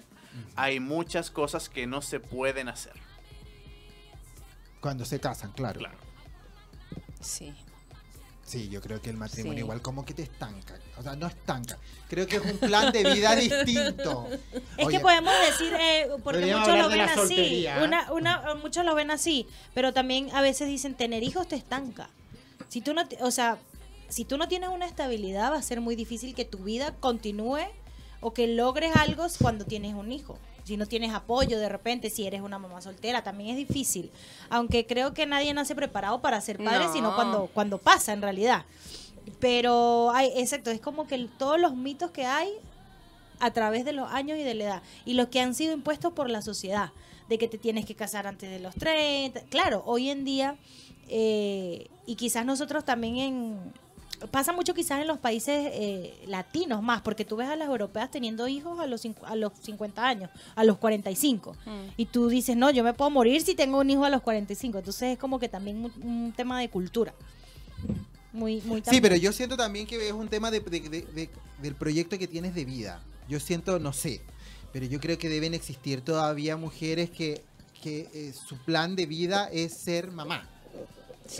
[0.57, 2.95] Hay muchas cosas que no se pueden hacer.
[4.81, 5.81] Cuando se casan, claro.
[5.81, 5.99] Claro.
[7.21, 7.55] Sí.
[8.45, 9.61] Sí, yo creo que el matrimonio Sí.
[9.61, 10.79] igual como que te estanca.
[10.99, 11.79] O sea, no estanca.
[12.09, 14.29] Creo que es un plan de vida distinto.
[14.77, 18.95] Es Oye, que podemos decir, eh, porque muchos lo ven así, una, una, muchos lo
[18.95, 22.11] ven así, pero también a veces dicen, tener hijos te estanca.
[22.69, 23.59] Si tú no, te- o sea,
[24.09, 27.61] si tú no tienes una estabilidad, va a ser muy difícil que tu vida continúe
[28.21, 30.39] o que logres algo cuando tienes un hijo.
[30.65, 34.11] Si no tienes apoyo de repente, si eres una mamá soltera, también es difícil.
[34.49, 36.93] Aunque creo que nadie nace preparado para ser padre, No.
[36.93, 38.65] sino cuando, cuando pasa en realidad.
[39.41, 42.51] Pero hay, exacto, es como que todos los mitos que hay
[43.41, 46.13] a través de los años y de la edad y los que han sido impuestos
[46.13, 46.93] por la sociedad
[47.29, 50.57] de que te tienes que casar antes de los 30 claro hoy en día
[51.09, 53.73] eh, y quizás nosotros también en
[54.31, 58.11] pasa mucho quizás en los países eh, latinos más porque tú ves a las europeas
[58.11, 61.71] teniendo hijos a los a los 50 años a los 45 Mm.
[61.97, 64.79] y tú dices no yo me puedo morir si tengo un hijo a los 45
[64.79, 67.15] entonces es como que también un, un tema de cultura
[68.33, 71.31] muy muy Sí, pero yo siento también que es un tema de, de- de- de-
[71.63, 73.01] del proyecto que tienes de vida.
[73.29, 74.21] Yo siento, no sé,
[74.73, 77.43] pero yo creo que deben existir todavía mujeres que,
[77.81, 80.49] que eh, su plan de vida es ser mamá.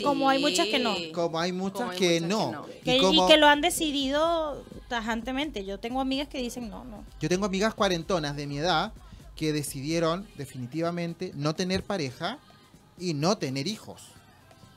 [0.03, 0.95] Como hay muchas que no.
[1.13, 2.65] Como hay muchas, Como hay que, muchas no.
[2.65, 2.83] que no.
[2.83, 5.63] Que- Y como y que lo han decidido tajantemente.
[5.65, 7.03] Yo tengo amigas que dicen no, no.
[7.19, 8.93] yo tengo amigas cuarentonas de mi edad
[9.35, 12.39] que decidieron definitivamente no tener pareja
[12.97, 14.01] y no tener hijos.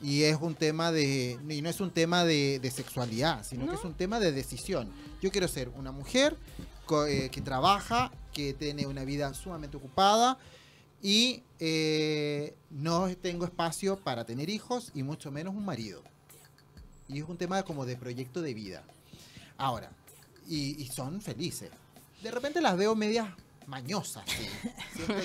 [0.02, 3.74] Y es un tema de, y no es un tema de, de sexualidad, sino que
[3.74, 4.90] es un tema de decisión.
[5.20, 6.36] Yo quiero ser una mujer
[7.08, 10.38] eh, que trabaja, que tiene una vida sumamente ocupada
[11.02, 16.02] y eh, no tengo espacio para tener hijos y mucho menos un marido.
[17.08, 18.82] Y es un tema como de proyecto de vida.
[19.56, 19.90] Ahora,
[20.48, 21.70] y, y son felices.
[22.22, 23.28] De repente las veo medias
[23.66, 24.24] mañosas.
[24.28, 24.46] sí.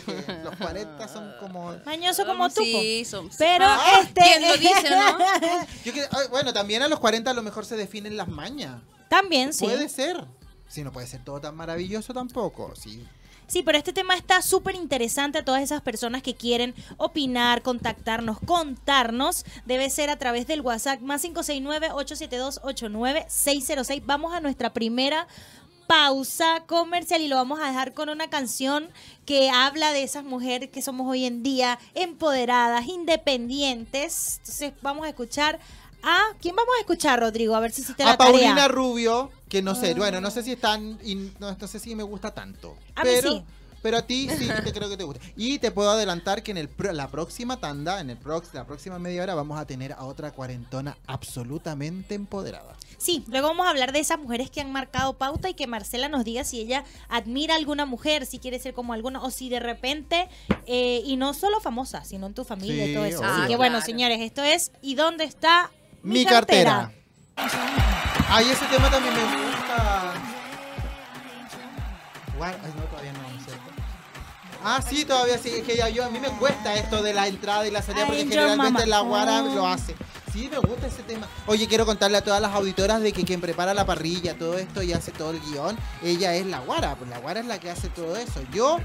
[0.06, 1.76] Que los 40 son como...
[1.86, 2.62] Mañoso como tú.
[2.64, 3.30] Sí, son.
[3.38, 4.22] Pero Ah, este.
[4.22, 5.18] ¿Quién lo dice, no?
[5.86, 8.82] Yo que- bueno, también a los 40 a lo mejor se definen las mañas.
[9.10, 9.66] También, sí.
[9.66, 10.26] Puede ser.
[10.68, 12.74] Si no puede ser todo tan maravilloso tampoco.
[12.76, 13.06] Sí.
[13.54, 18.40] Sí, pero este tema está súper interesante a todas esas personas que quieren opinar, contactarnos,
[18.40, 19.46] contarnos.
[19.68, 24.02] Debe ser a través del WhatsApp más 569-872-8606.
[24.08, 25.28] Vamos a nuestra primera
[25.86, 28.90] pausa comercial y lo vamos a dejar con una canción
[29.28, 34.40] que habla de esas mujeres que somos hoy en día empoderadas, independientes.
[34.40, 35.60] Entonces vamos a escuchar
[36.04, 36.20] a...
[36.42, 37.56] ¿Quién vamos a escuchar, Rodrigo?
[37.56, 38.68] A ver si hiciste la A Paulina tarea.
[38.68, 39.96] Rubio, que no sé, Ah.
[39.98, 41.00] bueno, no sé si están,
[41.40, 42.76] no, no sé si me gusta tanto.
[42.96, 43.44] A mí pero, sí.
[43.82, 45.24] pero a ti sí te creo que te gusta.
[45.38, 48.66] Y te puedo adelantar que en el pro- la próxima tanda, en el prox, la
[48.66, 52.76] próxima media hora, vamos a tener a otra cuarentona absolutamente empoderada.
[52.98, 56.08] Sí, luego vamos a hablar de esas mujeres que han marcado pauta y que Marcela
[56.08, 59.50] nos diga si ella admira a alguna mujer, si quiere ser como alguna, o si
[59.50, 60.30] de repente,
[60.68, 63.20] eh, y no solo famosa, sino en tu familia y Sí, todo eso.
[63.20, 63.30] obvio.
[63.30, 63.86] Así Ah, que bueno, claro.
[63.86, 65.70] señores, esto es ¿Y dónde está
[66.04, 66.92] Mi, cartera.
[68.30, 70.14] Ay, ese tema también me gusta.
[72.42, 73.64] Ay, no, todavía no, ¿no es cierto?
[74.66, 75.50] Ah, sí, todavía sí.
[75.50, 78.06] Es que ya yo, a mí me cuesta esto de la entrada y la salida
[78.06, 79.96] porque generalmente la guara lo hace.
[80.34, 81.28] Sí, me gusta ese tema.
[81.46, 84.82] Oye, quiero contarle a todas las auditoras de que quien prepara la parrilla, todo esto
[84.82, 86.96] y hace todo el guion, ella es la guara.
[86.96, 88.42] Pues la guara es la que hace todo eso.
[88.52, 88.80] Yo,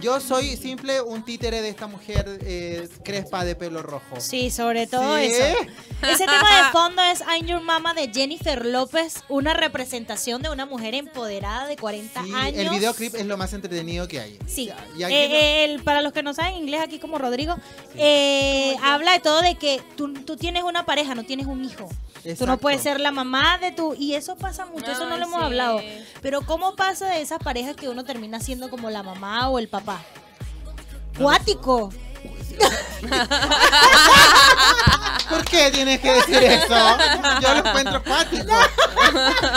[0.00, 4.20] yo soy simple un títere de esta mujer eh, crespa de pelo rojo.
[4.20, 5.24] Sí, sobre todo Sí.
[5.26, 5.56] eso.
[6.02, 10.66] Ese tema de fondo es I'm Your Mama de Jennifer López, una representación de una
[10.66, 12.58] mujer empoderada de 40 Sí, años.
[12.58, 14.38] el videoclip es lo más entretenido que hay.
[14.46, 17.18] Sí, Y aquí Eh, no- eh, el- para los que no saben inglés, aquí como
[17.18, 17.56] Rodrigo,
[17.94, 21.88] eh, habla de todo de que tú, tú tienes una pareja, no tienes un hijo.
[21.88, 22.58] Tú no Exacto.
[22.58, 23.94] puedes ser la mamá de tu...
[23.94, 25.80] Y eso pasa mucho, eso no lo hemos hablado.
[26.22, 29.68] Pero ¿cómo pasa de esas parejas que uno termina siendo como la mamá o el
[29.68, 30.00] papá?
[31.18, 31.90] Cuático.
[35.28, 36.74] ¿Por qué tienes que decir eso?
[37.42, 38.52] Yo lo encuentro cuático.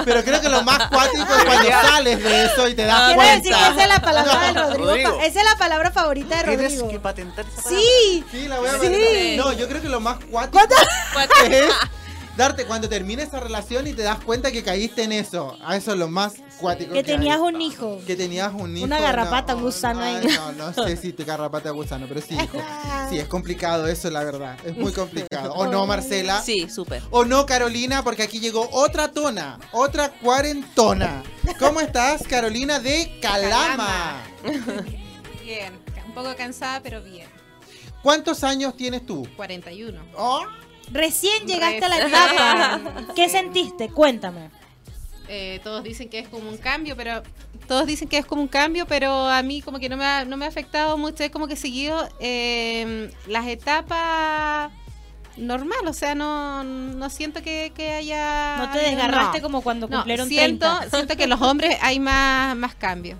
[0.05, 3.15] Pero creo que lo más cuático es cuando sales de eso y te das Quiero
[3.15, 3.35] cuenta.
[3.37, 5.19] decir que esa es la palabra de Rodrigo.
[5.21, 6.89] Esa es la palabra favorita de Tienes Rodrigo.
[6.89, 7.79] que patentar esa palabra.
[7.81, 8.25] Sí.
[8.31, 9.35] Sí, la voy a Sí.
[9.37, 10.59] No, yo creo que lo más cuático
[11.45, 11.65] es
[12.39, 15.57] darte cuando termina esa relación y te das cuenta que caíste en eso.
[15.61, 17.41] A eso es lo más cuático Que que tenías hay.
[17.41, 17.99] un hijo.
[18.07, 18.85] Que tenías un hijo.
[18.85, 20.25] Una garrapata, no, gusano ahí.
[20.25, 22.57] No, no sé si te garrapata gusano, pero sí, hijo.
[23.09, 24.57] Sí, es complicado eso, la verdad.
[24.65, 25.53] Es muy complicado.
[25.53, 26.41] ¿O no, Marcela?
[26.41, 27.03] Sí, súper.
[27.11, 28.03] ¿O no, Carolina?
[28.05, 31.21] Porque aquí llegó otra tona, otra cuarentona.
[31.59, 34.23] ¿Cómo estás, Carolina de Calama?
[35.43, 35.73] Bien,
[36.07, 37.27] un poco cansada, pero bien.
[38.01, 39.27] ¿Cuántos años tienes tú?
[39.35, 39.99] 41.
[40.15, 40.45] ¿Oh?
[40.91, 42.81] Recién llegaste a la etapa.
[43.15, 43.89] ¿Qué sentiste?
[43.89, 44.49] Cuéntame.
[45.27, 47.21] Eh, todos dicen que es como un cambio, pero
[47.67, 50.25] todos dicen que es como un cambio, pero a mí como que no me ha,
[50.25, 51.23] no me ha afectado mucho.
[51.23, 54.71] Es como que he seguido eh, las etapas
[55.37, 58.57] normal, o sea, no, no siento que, que haya...
[58.57, 59.43] No te desgarraste no.
[59.43, 60.97] como cuando No, cumplieron siento, 30.
[60.97, 63.17] siento que en los hombres hay más, más cambios.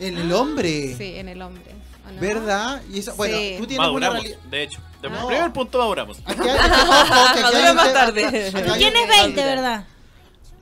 [0.00, 0.96] En el hombre.
[0.96, 1.62] Sí, en el hombre.
[2.08, 2.20] ¿o no?
[2.20, 2.82] ¿Verdad?
[2.90, 3.54] Y eso, bueno, Sí.
[3.58, 4.38] tú tienes una realidad.
[4.50, 4.80] de hecho.
[5.02, 5.26] De No.
[5.26, 6.18] primer punto maduramos.
[6.24, 8.50] Aquí hay, aquí- ojo, que aquí hay Madura más tarde.
[8.52, 9.84] Tú tienes 20, ¿verdad?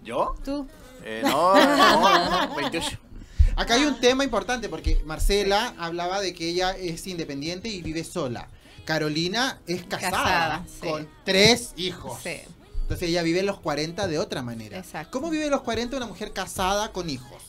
[0.05, 0.35] ¿Yo?
[0.44, 0.66] Tú.
[1.05, 2.98] Eh, no, no, no, 28.
[3.57, 8.05] Acá hay un tema importante porque Marcela hablaba de que ella es independiente y vive
[8.05, 8.48] sola.
[8.85, 10.88] Carolina es casada, Casada, sí.
[10.88, 12.18] con tres hijos.
[12.22, 12.40] Sí.
[12.83, 14.79] Entonces ella vive los 40 de otra manera.
[14.79, 15.11] Exacto.
[15.18, 17.42] ¿Cómo vive los 40 una mujer casada con hijos?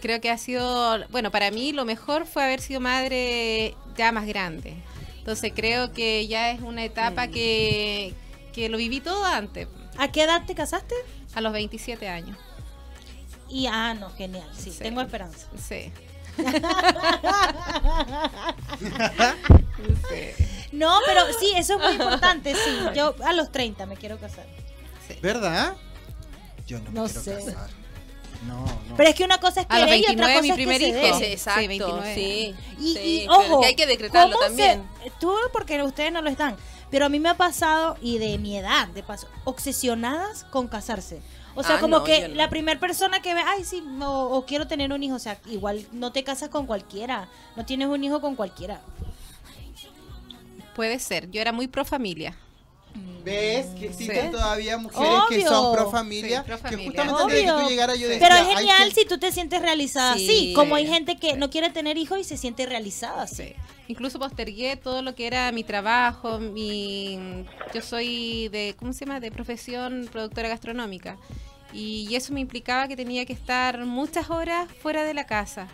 [0.00, 4.26] Creo que ha sido, bueno, para mí lo mejor fue haber sido madre ya más
[4.26, 4.82] grande.
[5.20, 7.30] Entonces creo que ya es una etapa Mm.
[7.30, 8.14] que,
[8.52, 10.94] que lo viví todo antes, ¿A qué edad te casaste?
[11.34, 12.36] a los 27 años.
[13.48, 14.48] Y ah, no, genial.
[14.56, 14.78] Sí, Sí.
[14.80, 15.46] tengo esperanza.
[15.70, 15.92] Sí.
[20.72, 22.78] No, pero sí, eso es muy importante, sí.
[22.94, 24.46] Yo a los 30 me quiero casar.
[25.22, 25.74] ¿Verdad?
[26.66, 27.44] Yo no, No me quiero sé.
[27.46, 27.70] casar.
[28.46, 28.96] No, no.
[28.96, 30.54] Pero es que una cosa es A los querer y otra 29 cosa mi es
[30.56, 31.18] que primer se hijo.
[31.18, 31.24] dé.
[31.26, 32.14] Sí, exacto, 29.
[32.14, 32.54] sí.
[32.78, 34.88] Y, sí, y, pero ojo, que hay que decretarlo ¿cómo también.
[35.04, 36.56] se- tú, porque ustedes no lo están,
[36.90, 41.20] pero a mí me ha pasado, y de mi edad, de paso, obsesionadas con casarse.
[41.54, 42.34] O sea, Ah, como no, que no.
[42.36, 45.38] la primera persona que ve, ay, sí, no, o quiero tener un hijo, o sea,
[45.46, 48.80] igual no te casas con cualquiera, no tienes un hijo con cualquiera.
[50.74, 51.30] Puede ser.
[51.30, 52.36] Yo era muy pro familia.
[53.24, 54.30] ¿Ves que existen Sí.
[54.32, 56.38] todavía mujeres que son pro familia?
[56.40, 58.94] Sí, pro que justamente antes de que tú llegaras yo decía, Pero es genial que-
[59.00, 60.24] si tú te sientes realizada Sí.
[60.24, 63.36] así, como hay gente que no quiere tener hijos y se siente realizada así.
[63.48, 63.54] Sí.
[63.88, 69.20] Incluso postergué todo lo que era mi trabajo, mi yo soy de ¿cómo se llama?
[69.20, 71.18] de profesión productora gastronómica.
[71.72, 75.68] Y eso me implicaba que tenía que estar muchas horas fuera de la casa.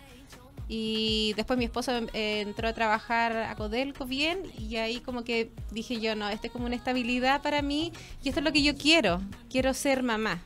[0.68, 5.50] Y después mi esposo eh, entró a trabajar a Codelco bien y ahí como que
[5.70, 7.92] dije yo, no, esto es como una estabilidad para mí
[8.24, 10.42] y esto es lo que yo quiero, quiero ser mamá.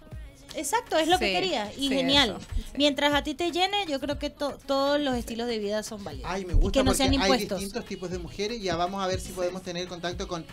[0.57, 1.73] Exacto, es lo que quería.
[1.75, 2.31] Y sí, genial.
[2.31, 2.63] eso, sí.
[2.77, 6.03] Mientras a ti te llene, yo creo que to- todos los estilos de vida son
[6.03, 6.29] válidos.
[6.29, 7.59] Ay, me y gusta que no porque sean hay impuestos.
[7.61, 10.45] distintos tipos de mujeres y ya vamos a ver si podemos tener contacto con...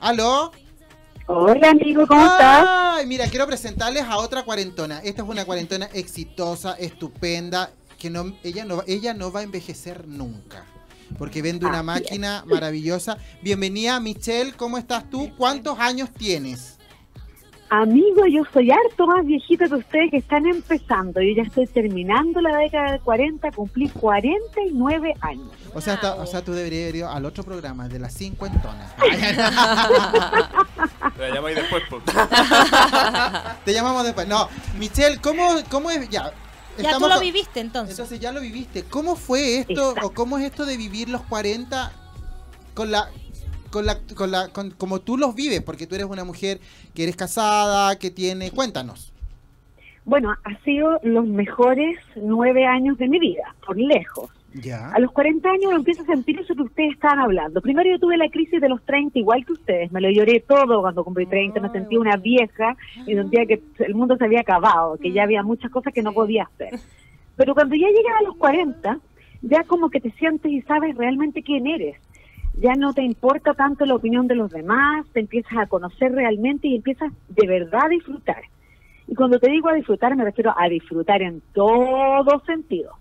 [0.00, 0.50] ¿Aló?
[1.26, 2.66] Hola amigo, ¿cómo estás?
[2.68, 4.98] Ay, mira, quiero presentarles a otra cuarentona.
[4.98, 7.70] Esta es una cuarentona exitosa, estupenda,
[8.04, 10.66] que no, ella no, ella no va a envejecer nunca.
[11.16, 13.16] Porque vende una máquina maravillosa.
[13.40, 15.34] Bienvenida, Michelle, ¿cómo estás tú?
[15.38, 16.76] ¿Cuántos años tienes?
[17.70, 21.22] Amigo, yo soy harto más viejita que ustedes que están empezando.
[21.22, 25.48] Yo ya estoy terminando la década del 40, cumplí 49 años.
[25.72, 28.92] O sea, hasta- o sea, tú deberías ido al otro programa, de las cincuentonas.
[31.18, 31.82] La llamáis después.
[33.64, 34.28] Te llamamos después.
[34.28, 34.46] No,
[34.78, 36.06] Michelle, ¿cómo, cómo es?
[36.10, 36.32] Ya,
[36.82, 37.96] Ya tú lo viviste entonces.
[37.98, 38.84] Entonces ya lo viviste.
[38.84, 40.06] ¿Cómo fue esto Exacto.
[40.06, 41.92] o cómo es esto de vivir los 40
[42.74, 43.08] con la
[43.70, 45.62] con la con la con- como tú los vives?
[45.62, 46.60] Porque tú eres una mujer
[46.94, 49.12] que eres casada, que tiene, cuéntanos.
[50.04, 54.30] Bueno, ha sido los mejores nueve años de mi vida, por lejos.
[54.54, 54.90] Ya.
[54.90, 57.60] A los 40 años uno empieza a sentir eso que ustedes estaban hablando.
[57.60, 59.90] Primero yo tuve la crisis de los 30 igual que ustedes.
[59.90, 61.60] Me lo lloré todo cuando cumplí 30.
[61.60, 65.42] Me sentí una vieja y sentía que el mundo se había acabado, que ya había
[65.42, 66.78] muchas cosas que no podía hacer.
[67.36, 69.00] Pero cuando ya llegas a los 40,
[69.42, 71.96] ya como que te sientes y sabes realmente quién eres.
[72.56, 76.68] Ya no te importa tanto la opinión de los demás, te empiezas a conocer realmente
[76.68, 78.42] y empiezas de verdad a disfrutar.
[79.08, 82.92] Y cuando te digo a disfrutar, me refiero a disfrutar en todo sentido.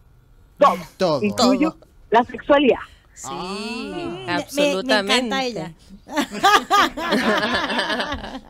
[0.63, 0.77] Todo.
[0.97, 1.23] Todo.
[1.23, 1.75] Incluyo
[2.11, 2.79] la sexualidad.
[3.13, 3.29] Sí,
[4.25, 5.03] Me- absolutamente.
[5.03, 5.71] Me, encanta ella.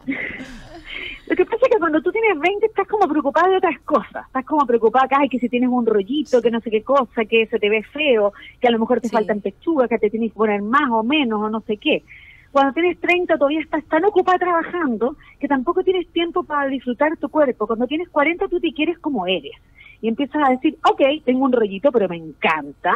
[1.28, 4.26] Lo que pasa es que cuando tú tienes 20 estás como preocupada de otras cosas.
[4.28, 7.26] Estás como preocupada que, ay, que si tienes un rollito, que no sé qué cosa,
[7.26, 9.14] que se te ve feo, que a lo mejor te Sí.
[9.16, 12.04] faltan pechugas, que te tienes que poner más o menos o no sé qué.
[12.52, 17.30] Cuando tienes 30 todavía estás tan ocupada trabajando que tampoco tienes tiempo para disfrutar tu
[17.30, 17.66] cuerpo.
[17.66, 19.54] Cuando tienes 40 tú te quieres como eres.
[20.04, 22.94] Y empiezas a decir, ok, tengo un rollito pero me encanta.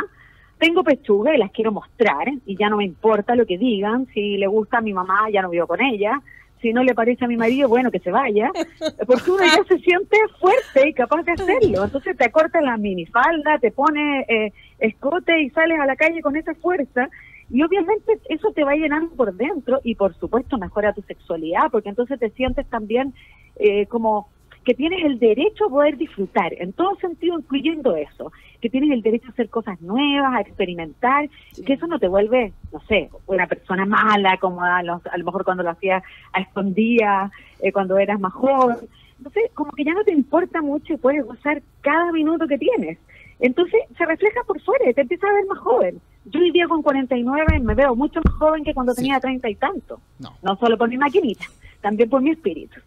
[0.59, 4.07] Tengo pechuga y las quiero mostrar y ya no me importa lo que digan.
[4.07, 6.21] Si le gusta a mi mamá, ya no vivo con ella.
[6.61, 8.51] Si no le parece a mi marido, bueno, que se vaya.
[9.07, 11.85] Porque uno ya se siente fuerte y capaz de hacerlo.
[11.85, 16.35] Entonces te acorta la minifalda, te pone eh, escote y sales a la calle con
[16.35, 17.07] esa fuerza.
[17.49, 21.87] Y obviamente eso te va llenando por dentro y por supuesto mejora tu sexualidad, porque
[21.87, 23.13] entonces te sientes también
[23.55, 24.27] eh, como
[24.67, 29.01] que tienes el derecho a poder disfrutar, en todo sentido, incluyendo eso, que tienes el
[29.01, 33.09] derecho a hacer cosas nuevas, a experimentar, y que eso no te vuelve, no sé,
[33.27, 36.03] una persona mala, como a, los- a lo mejor cuando lo hacías
[36.33, 38.75] a escondidas, eh, cuando eras más joven.
[39.19, 42.97] Entonces, como que ya no te importa mucho y puedes gozar cada minuto que tienes.
[43.39, 46.01] Entonces, se refleja por fuera te empiezas a ver más joven.
[46.25, 49.03] Yo hoy día con 49 me veo mucho más joven que cuando Sí.
[49.03, 50.01] tenía 30 y tanto.
[50.19, 50.31] No.
[50.41, 51.45] No solo por mi maquinita,
[51.79, 52.81] también por mi espíritu.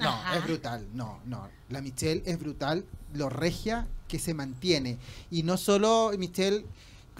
[0.00, 0.38] No, Ajá.
[0.38, 0.86] es brutal.
[0.92, 1.48] No, no.
[1.68, 4.98] La Michelle es brutal, lo regia que se mantiene.
[5.30, 6.64] Y no solo, Michelle,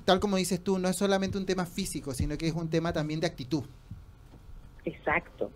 [0.05, 2.93] tal como dices tú, no es solamente un tema físico, sino que es un tema
[2.93, 3.65] también de actitud.
[4.85, 5.51] Exacto.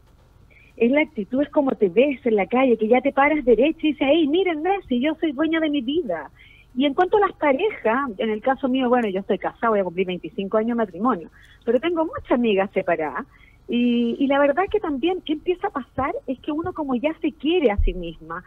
[0.76, 3.80] Es la actitud, es como te ves en la calle, que ya te paras derecho
[3.82, 6.30] y dices, hey, miren, si yo soy dueña de mi vida.
[6.76, 9.80] Y en cuanto a las parejas, en el caso mío, bueno, yo estoy casada, voy
[9.80, 11.30] a cumplir 25 años de matrimonio,
[11.64, 13.26] pero tengo muchas amigas separadas.
[13.68, 16.14] Y, y la verdad que también, ¿qué empieza a pasar?
[16.26, 18.42] Es que uno como ya se quiere a sí misma,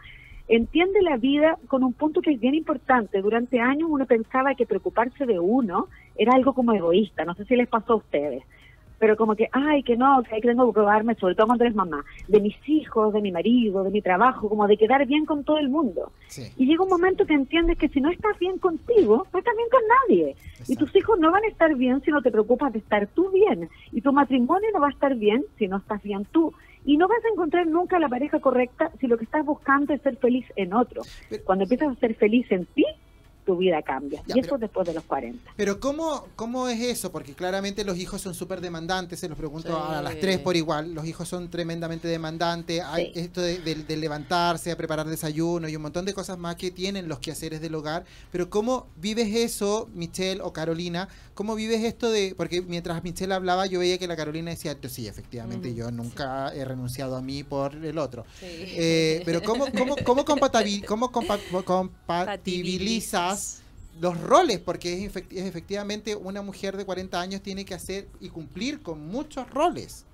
[0.48, 3.22] entiende la vida con un punto que es bien importante.
[3.22, 7.56] Durante años uno pensaba que preocuparse de uno era algo como egoísta, no sé si
[7.56, 8.42] les pasó a ustedes
[9.02, 12.04] pero como que, ay, que no, que tengo que preocuparme, sobre todo cuando eres mamá,
[12.28, 15.58] de mis hijos, de mi marido, de mi trabajo, como de quedar bien con todo
[15.58, 16.12] el mundo.
[16.28, 16.42] Sí.
[16.56, 19.68] Y llega un momento que entiendes que si no estás bien contigo, no estás bien
[19.72, 20.36] con nadie.
[20.68, 23.28] Y tus hijos no van a estar bien si no te preocupas de estar tú
[23.32, 23.68] bien.
[23.90, 26.52] Y tu matrimonio no va a estar bien si no estás bien tú.
[26.84, 30.00] Y no vas a encontrar nunca la pareja correcta si lo que estás buscando es
[30.02, 31.02] ser feliz en otro.
[31.28, 32.84] Pero- Cuando empiezas a ser feliz en ti,
[33.44, 34.22] tu vida cambia.
[34.26, 35.50] Ya, y eso pero- después de los 40.
[35.56, 37.10] Pero ¿cómo, ¿cómo es eso?
[37.10, 39.94] Porque claramente los hijos son súper demandantes, se los pregunto Sí.
[39.94, 43.20] a las tres por igual, los hijos son tremendamente demandantes, hay Sí.
[43.20, 46.70] esto de, de- de levantarse, a preparar desayuno y un montón de cosas más que
[46.70, 51.08] tienen los quehaceres del hogar, pero ¿cómo vives eso, Michelle o Carolina?
[51.34, 55.08] ¿Cómo vives esto de, porque mientras Michelle hablaba yo veía que la Carolina decía, sí,
[55.08, 58.24] efectivamente, yo nunca he renunciado a mí por el otro.
[58.38, 58.46] Sí.
[58.48, 63.31] Eh, pero ¿cómo, cómo, cómo, compatabil- cómo compa- compatibilizas
[64.00, 64.58] los roles?
[64.60, 69.06] Porque es, es efectivamente una mujer de 40 años tiene que hacer y cumplir con
[69.06, 70.04] muchos roles.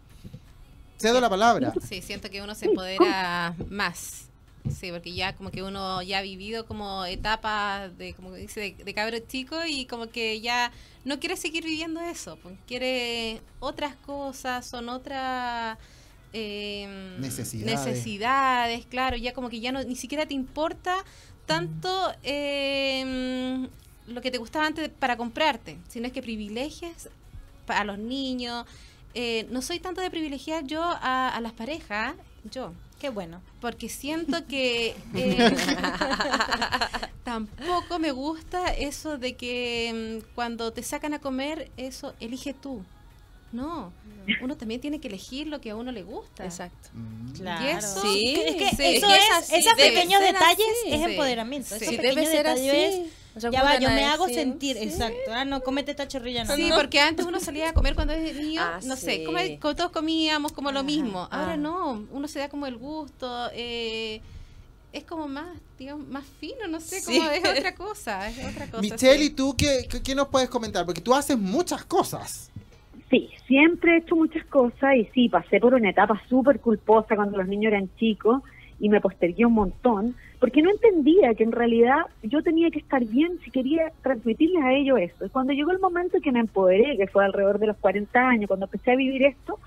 [0.99, 1.73] Cedo la palabra.
[1.89, 4.25] Sí, siento que uno se empodera más.
[4.69, 8.85] Sí, porque ya como que uno ya ha vivido como etapas de, como dice, de,
[8.85, 10.73] de cabro chico y como que ya
[11.05, 15.79] no quiere seguir viviendo eso, pues quiere otras cosas, son otras
[16.35, 17.87] eh, Necesidades.
[17.87, 20.97] necesidades, claro, ya como que ya no, ni siquiera te importa
[21.49, 23.69] tanto eh,
[24.07, 27.09] lo que te gustaba antes para comprarte, sino es que privilegias
[27.67, 28.67] a los niños,
[29.15, 33.41] eh, no soy tanto de privilegiar yo a, a las parejas, yo, Qué bueno.
[33.61, 35.57] porque siento que eh,
[37.25, 42.85] tampoco me gusta eso de que mm, cuando te sacan a comer, eso elige tú.
[43.51, 43.93] No,
[44.43, 46.45] uno también tiene que elegir lo que a uno le gusta.
[46.45, 46.91] Exacto.
[46.93, 47.33] Mm.
[47.33, 47.65] Claro.
[47.65, 50.93] Y eso, Sí, Es que sí, eso es es, así, esos pequeños detalles así.
[50.93, 51.69] es empoderamiento.
[51.71, 51.85] Sí.
[51.85, 53.11] Esos pequeños debe ser detalles así.
[53.37, 54.35] es, ya va, yo me decir, hago sí.
[54.35, 55.33] sentir, exacto.
[55.33, 56.57] Ah, no, cómete esta chorrilla, no.
[56.57, 56.75] Sí, no.
[56.77, 59.25] porque antes uno salía a comer cuando es niño, Ah, no sé, sí.
[59.25, 59.39] como
[59.75, 61.21] todos comíamos como lo Ajá, mismo.
[61.31, 61.57] Ahora ah.
[61.57, 64.21] no, uno se da como el gusto, eh,
[64.93, 65.47] es como más,
[65.79, 67.17] digamos, más fino, no sé, Sí.
[67.19, 68.83] como es otra cosa, es otra cosa.
[68.83, 69.25] Michelle, sí.
[69.27, 70.85] ¿y tú qué, qué, qué nos puedes comentar?
[70.85, 72.51] Porque tú haces muchas cosas.
[73.11, 77.39] Sí, siempre he hecho muchas cosas y sí, pasé por una etapa súper culposa cuando
[77.39, 78.43] los niños eran chicos
[78.79, 83.05] y me postergué un montón porque no entendía que en realidad yo tenía que estar
[83.05, 85.27] bien si quería transmitirles a ellos esto.
[85.27, 88.47] Y cuando llegó el momento que me empoderé, que fue alrededor de los 40 años,
[88.47, 89.59] cuando empecé a vivir esto,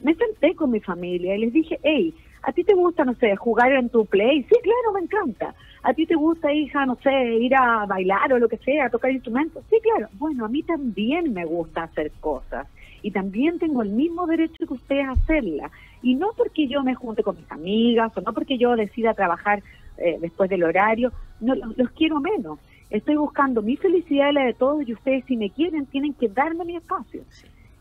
[0.00, 3.36] me senté con mi familia y les dije, hey, ¿a ti te gusta, no sé,
[3.36, 4.42] jugar en tu play?
[4.42, 5.54] Sí, claro, me encanta.
[5.82, 8.90] ¿A ti te gusta, hija, no sé, ir a bailar o lo que sea, a
[8.90, 9.62] tocar instrumentos?
[9.70, 10.08] Sí, claro.
[10.14, 12.66] Bueno, a mí también me gusta hacer cosas
[13.06, 15.70] y también tengo el mismo derecho que ustedes a hacerla.
[16.02, 19.62] Y no porque yo me junte con mis amigas o no porque yo decida trabajar
[19.96, 22.58] eh, después del horario, no los, los quiero menos.
[22.90, 26.28] Estoy buscando mi felicidad y la de todos y ustedes si me quieren tienen que
[26.28, 27.22] darme mi espacio.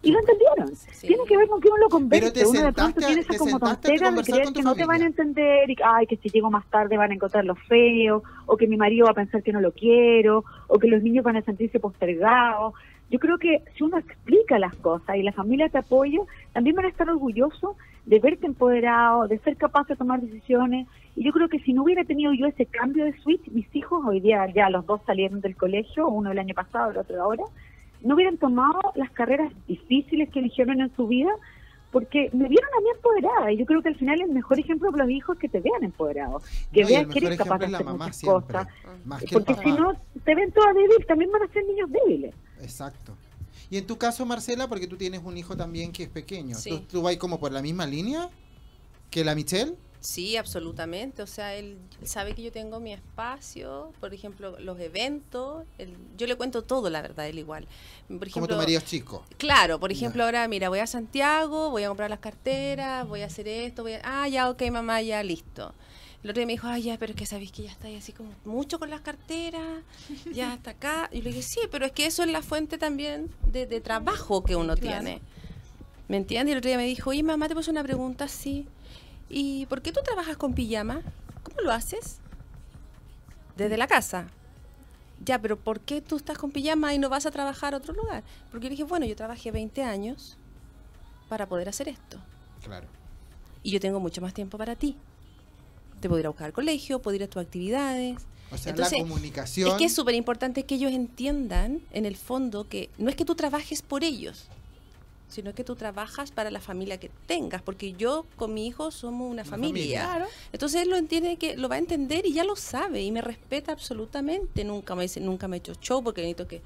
[0.04, 0.76] Y lo entendieron.
[0.76, 1.08] Sí.
[1.08, 2.32] Tiene que ver con que uno lo convence.
[2.32, 4.76] Pero uno de pronto tiene te esa como sentaste a tontera de creer que no
[4.76, 5.08] te van a familia.
[5.08, 8.68] entender y ay, que si llego más tarde van a encontrar lo feo, o que
[8.68, 11.42] mi marido va a pensar que no lo quiero, o que los niños van a
[11.42, 12.76] sentirse postergados.
[13.10, 16.20] Yo creo que si uno explica las cosas y la familia te apoya,
[16.54, 17.76] también van a estar orgullosos
[18.06, 20.88] de verte empoderado, de ser capaz de tomar decisiones.
[21.16, 24.04] Y yo creo que si no hubiera tenido yo ese cambio de switch, mis hijos
[24.06, 27.44] hoy día ya los dos salieron del colegio, uno el año pasado, el otro ahora,
[28.02, 31.32] no hubieran tomado las carreras difíciles que eligieron en su vida
[31.92, 34.92] porque me vieron a mí empoderada y yo creo que al final el mejor ejemplo
[34.92, 36.42] para los hijos es que te vean empoderado,
[36.74, 38.42] que No, vean que eres capaz de hacer muchas siempre.
[38.42, 38.68] cosas,
[39.06, 39.94] Más porque si no
[40.26, 42.36] te ven todas débiles, también van a ser niños débiles.
[42.62, 43.16] Exacto.
[43.70, 46.56] Y en tu caso, Marcela, porque tú tienes un hijo también que es pequeño.
[46.56, 46.70] Sí.
[46.70, 48.30] ¿Tú, tú vas como por la misma línea
[49.10, 49.76] que la Michelle?
[50.02, 51.24] Sí, absolutamente.
[51.24, 55.66] O sea, él sabe que yo tengo mi espacio, por ejemplo, los eventos.
[55.80, 57.66] él- yo le cuento todo, la verdad, él igual.
[58.08, 59.24] Por Como ejemplo, tu marido es chico.
[59.40, 63.26] Claro, por ejemplo, ahora, mira, voy a Santiago, voy a comprar las carteras, voy a
[63.26, 64.02] hacer esto, voy a...
[64.04, 65.74] Ah, ya, ok, mamá, ya, listo.
[66.26, 67.98] El otro día me dijo, ay, ya, pero es que sabéis que ya está ahí
[67.98, 69.84] así como mucho con las carteras,
[70.34, 71.08] ya hasta acá.
[71.12, 74.44] Y le dije, sí, pero es que eso es la fuente también de, de trabajo
[74.44, 75.22] que uno tiene.
[76.08, 76.50] ¿Me entiendes?
[76.50, 78.68] Y el otro día me dijo, oye, mamá, te puse una pregunta así.
[79.30, 81.04] ¿Y por qué tú trabajas con pijama?
[81.44, 82.18] ¿Cómo lo haces?
[83.56, 84.26] Desde la casa.
[85.24, 87.94] Ya, pero ¿por qué tú estás con pijama y no vas a trabajar a otro
[87.94, 88.24] lugar?
[88.50, 90.40] Porque yo dije, bueno, yo trabajé 20 años
[91.30, 92.18] para poder hacer esto.
[92.64, 92.88] Claro.
[93.62, 94.98] Y yo tengo mucho más tiempo para ti.
[96.00, 98.18] Te puedo ir a buscar al colegio, puedo ir a tus actividades.
[98.52, 99.70] O sea, Entonces, la comunicación.
[99.70, 103.26] Es que es súper importante que ellos entiendan, en el fondo, que no es que
[103.26, 104.46] tú trabajes por ellos,
[105.28, 109.32] sino que tú trabajas para la familia que tengas, porque yo con mi hijo somos
[109.32, 110.08] una, Una familia.
[110.08, 110.28] familia.
[110.54, 113.22] Entonces él lo entiende que lo va a entender y ya lo sabe y me
[113.22, 114.64] respeta absolutamente.
[114.64, 116.62] Nunca me dice, nunca me ha hecho show porque necesito que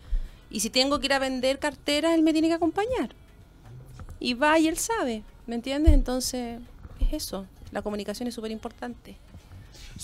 [0.51, 3.15] y si tengo que ir a vender carteras, él me tiene que acompañar.
[4.19, 5.93] Y va y él sabe, ¿me entiendes?
[5.93, 6.59] Entonces
[6.99, 7.45] es eso.
[7.71, 9.15] La comunicación es súper importante.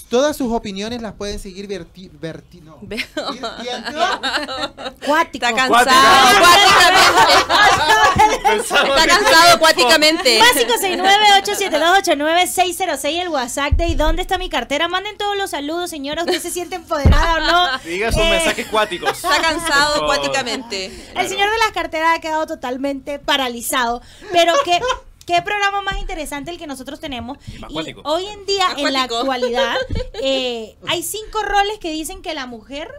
[0.09, 3.16] Todas sus opiniones las pueden seguir verti, verti- no, virtiendo.
[5.05, 5.45] Cuático.
[5.45, 8.57] Está cansado acuáticamente.
[8.57, 10.39] Está cansado acuáticamente.
[10.39, 14.88] Básico 6987289-606 el WhatsApp de ¿Y dónde está mi cartera?
[14.89, 16.24] Manden todos los saludos, señora.
[16.24, 17.80] ¿Usted se siente empoderada o no?
[17.86, 19.11] Diga sus Eh, mensajes cuáticos.
[19.11, 20.86] Está cansado acuáticamente.
[21.16, 24.01] El señor de las carteras ha quedado totalmente paralizado.
[24.32, 24.80] Pero qué,
[25.26, 27.38] qué programa más interesante el que nosotros tenemos.
[27.70, 29.76] Y hoy en día, en la actualidad,
[30.22, 32.90] eh, hay cinco roles que dicen que la mujer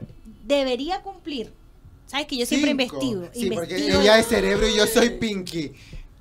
[0.44, 1.52] debería cumplir.
[2.06, 2.96] ¿Sabes que yo siempre Cinco.
[3.02, 3.28] investigo?
[3.34, 5.72] Sí, porque ella es cerebro y yo soy Pinky.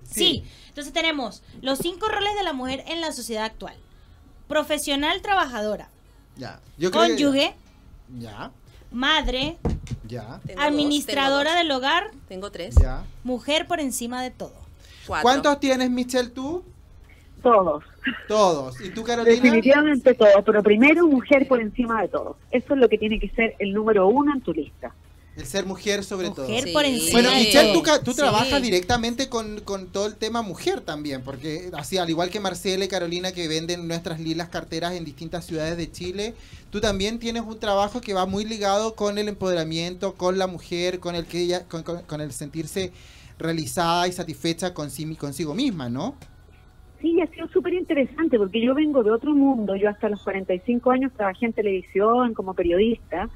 [0.09, 0.43] Sí.
[0.69, 3.75] Entonces tenemos los cinco roles de la mujer en la sociedad actual.
[4.47, 5.89] Profesional trabajadora,
[6.37, 6.59] Ya.
[6.77, 7.55] Yo creo que- cónyuge,
[8.19, 8.51] Ya,
[8.91, 9.57] madre,
[10.07, 12.11] ya, Tengo dos, administradora del hogar.
[12.27, 12.75] Tengo tres.
[12.81, 13.03] ya.
[13.23, 14.53] mujer por encima de todo.
[15.07, 15.23] Cuatro.
[15.23, 16.63] ¿Cuántos tienes, Michelle, tú?
[17.43, 17.83] Todos,
[18.27, 18.81] Todos.
[18.81, 19.35] ¿Y tú, Carolina?
[19.35, 22.37] definitivamente todos, pero primero mujer por encima de todo.
[22.49, 24.93] Eso es lo que tiene que ser el número uno en tu lista.
[25.37, 26.47] El ser mujer sobre todo.
[26.47, 27.73] Mujer por encima Bueno, de Michelle, todo.
[27.73, 28.17] tú, ca- tú Sí.
[28.17, 32.85] trabajas directamente con, con todo el tema mujer también, porque así, al igual que Marcela
[32.85, 36.33] y Carolina que venden nuestras lilas carteras en distintas ciudades de Chile,
[36.71, 40.99] tú también tienes un trabajo que va muy ligado con el empoderamiento, con la mujer,
[40.99, 42.91] con el que ella, con, con- con el sentirse
[43.37, 46.15] realizada y satisfecha con sí, consigo misma, ¿no?
[47.01, 49.75] Sí, ha sido súper interesante porque yo vengo de otro mundo.
[49.75, 53.29] Yo hasta los 45 años trabajé en televisión como periodista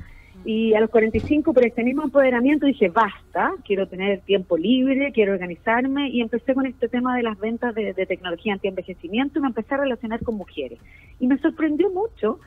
[0.45, 5.33] y a los 45 por este mismo empoderamiento dije, basta, quiero tener tiempo libre, quiero
[5.33, 9.49] organizarme y empecé con este tema de las ventas de, de tecnología anti-envejecimiento y me
[9.49, 10.79] empecé a relacionar con mujeres.
[11.19, 12.39] Y me sorprendió mucho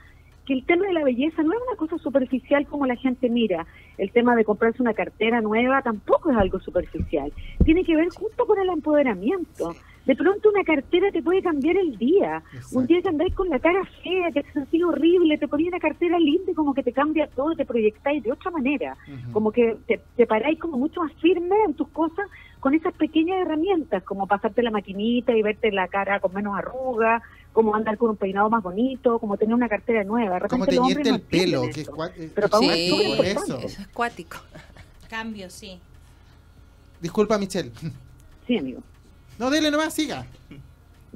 [0.46, 3.66] que el tema de la belleza no es una cosa superficial como la gente mira.
[3.98, 7.32] El tema de comprarse una cartera nueva tampoco es algo superficial.
[7.64, 9.74] Tiene que ver justo con el empoderamiento.
[10.06, 12.42] De pronto una cartera te puede cambiar el día.
[12.72, 15.78] Un día que andáis con la cara fea, que te sentís horrible, te ponéis una
[15.78, 18.96] cartera linda y como que te cambia todo, te proyectáis de otra manera.
[19.32, 22.28] Como que te, te paráis como mucho más firme en tus cosas
[22.58, 27.22] con esas pequeñas herramientas, como pasarte la maquinita y verte la cara con menos arrugas,
[27.52, 30.38] como andar con un peinado más bonito, como tener una cartera nueva.
[30.40, 32.90] De Como repente hombres teñirte no el pelo, que es eh, Pero para es Sí,
[32.90, 33.30] por importante.
[33.30, 33.58] eso.
[33.58, 34.36] Eso es cuático.
[35.08, 35.78] Cambio, sí.
[37.00, 37.70] Disculpa, Michelle.
[38.46, 38.80] Sí, amigo.
[39.38, 40.26] No, dele nomás, siga.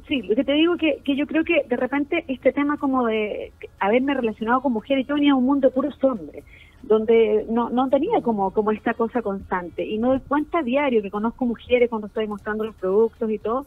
[0.07, 3.07] Sí, lo que te digo que, que yo creo que de repente este tema como
[3.07, 6.45] de haberme relacionado con mujeres, yo venía de un mundo de puros hombres,
[6.83, 9.85] donde no, no tenía como, como esta cosa constante.
[9.87, 13.39] Y me doy cuenta a diario que conozco mujeres cuando estoy mostrando los productos y
[13.39, 13.67] todo,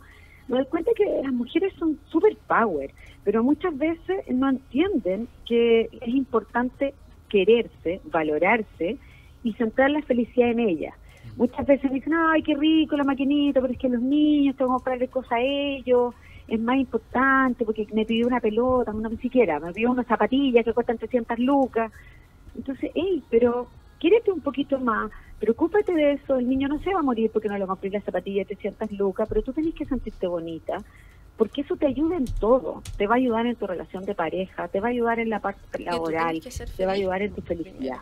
[0.50, 2.92] me doy cuenta que las mujeres son super power,
[3.24, 6.94] pero muchas veces no entienden que es importante
[7.30, 8.98] quererse, valorarse
[9.44, 10.96] y centrar la felicidad en ellas.
[11.38, 14.74] Muchas veces dicen, ay, qué rico la maquinita, pero es que los niños tengo que
[14.74, 16.16] comprarle cosas a ellos,
[16.48, 20.74] es más importante porque me pidió una pelota, no siquiera, me pidió unas zapatillas que
[20.74, 21.92] cuestan 300 lucas.
[22.56, 23.68] Entonces, hey, pero
[24.00, 27.50] quiérete un poquito más, preocúpate de eso, el niño no se va a morir porque
[27.50, 30.84] no le compré la zapatilla de 300 lucas, pero tú tenés que sentirte bonita,
[31.38, 34.68] porque eso te ayuda en todo, te va a ayudar en tu relación de pareja,
[34.68, 36.42] te va a ayudar en la parte laboral,
[36.76, 38.00] te va a ayudar en tu felicidad.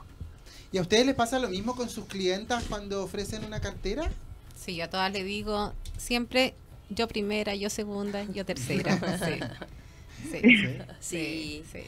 [0.72, 4.10] ¿Y a ustedes les pasa lo mismo con sus clientas cuando ofrecen una cartera?
[4.56, 6.54] Sí, yo a todas le digo siempre
[6.90, 8.98] yo primera, yo segunda, yo tercera.
[10.22, 10.32] Sí.
[10.32, 10.42] Sí.
[11.00, 11.64] Sí.
[11.64, 11.64] sí.
[11.72, 11.84] Sí,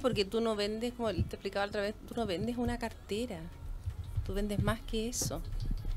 [0.00, 3.40] porque tú no vendes, como te explicaba otra vez, tú no vendes una cartera.
[4.26, 5.40] Tú vendes más que eso.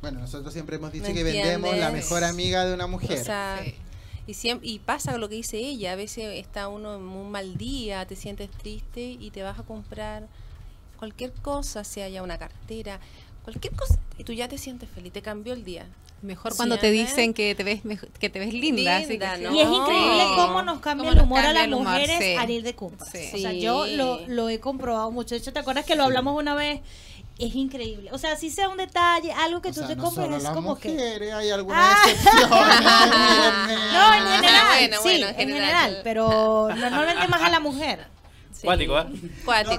[0.01, 3.21] Bueno, nosotros siempre hemos dicho ¿Me que vendemos la mejor amiga de una mujer.
[3.21, 3.75] O sea, Sí.
[4.27, 7.57] y, siempre, y pasa lo que dice ella, a veces está uno en un mal
[7.57, 10.27] día, te sientes triste y te vas a comprar
[10.97, 12.99] cualquier cosa, sea ya una cartera,
[13.43, 15.85] cualquier cosa, y tú ya te sientes feliz, te cambió el día.
[16.21, 17.81] Mejor Sí, cuando te dicen que te ves
[18.17, 19.43] que te ves linda, así que Linda, sí.
[19.43, 19.53] ¿no?
[19.53, 22.35] Y es increíble cómo nos cambia Cómo el humor a las humor, mujeres sí.
[22.39, 23.09] al ir de compras.
[23.11, 23.29] Sí.
[23.33, 25.35] O sea, yo lo, lo he comprobado mucho.
[25.35, 26.79] De hecho, ¿te acuerdas que lo hablamos una vez?
[27.39, 28.09] Es increíble.
[28.13, 30.37] O sea, si sea un detalle, algo que O tú sea, te no compres solo
[30.37, 31.31] es las como que...
[31.35, 33.67] hay algunas Ah.
[33.93, 36.01] No, en general, Bueno, sí, bueno, en en general, general.
[36.03, 38.07] pero normalmente más a la mujer.
[38.63, 38.67] Sí.
[38.67, 39.05] Cuático, ¿eh?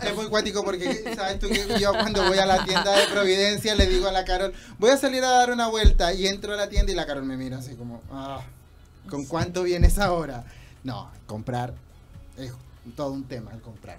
[0.03, 3.07] No, es muy cuático porque, ¿sabes tú que yo cuando voy a la tienda de
[3.07, 6.53] Providencia le digo a la Carol, voy a salir a dar una vuelta y entro
[6.53, 8.43] a la tienda y la Carol me mira así como, ah,
[9.09, 10.45] ¿con cuánto vienes ahora?
[10.83, 11.73] No, comprar
[12.37, 12.53] es
[12.97, 13.99] todo un tema el comprar.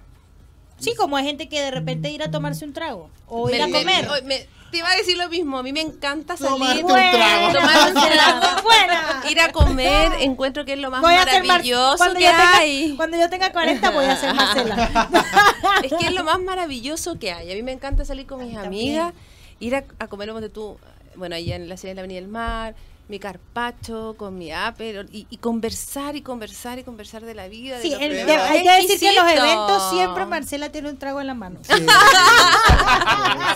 [0.79, 3.67] Sí, como hay gente que de repente ir a tomarse un trago o ir a
[3.67, 4.07] me- comer.
[4.09, 6.91] me- me- te iba a decir lo mismo, a mí me encanta Tomarte salir, un
[6.91, 7.53] trago.
[7.53, 9.23] tomar un trago, buena.
[9.29, 12.25] ir a comer, encuentro que es lo más Voy a ser Mar- maravilloso cuando que
[12.25, 12.93] tenga, hay.
[12.97, 15.09] Cuando yo tenga 40 voy a ser Marcela.
[15.83, 17.51] Es que es lo más maravilloso que hay.
[17.51, 18.99] A mí me encanta salir con mis También.
[18.99, 19.13] amigas,
[19.59, 20.77] ir a, a comer donde tú,
[21.15, 22.75] bueno, allá en la ciudad de la Avenida del Mar,
[23.07, 27.79] mi carpacho con mi apple y, y conversar y conversar y conversar de la vida.
[27.81, 30.89] Sí, de los el- de- hay que decir que en los eventos siempre Marcela tiene
[30.89, 31.59] un trago en la mano.
[31.63, 31.73] Sí,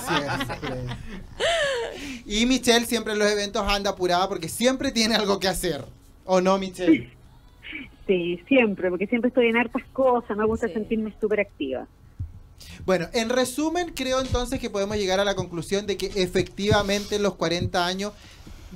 [0.08, 0.95] siempre, siempre.
[2.26, 5.84] Y Michelle siempre en los eventos anda apurada porque siempre tiene algo que hacer.
[6.26, 7.12] ¿O no, Michelle?
[8.06, 10.74] Sí, siempre, porque siempre estoy en hartas cosas, me gusta Sí.
[10.74, 11.88] sentirme súper activa.
[12.86, 17.24] Bueno, en resumen, creo entonces que podemos llegar a la conclusión de que efectivamente en
[17.24, 18.14] los 40 años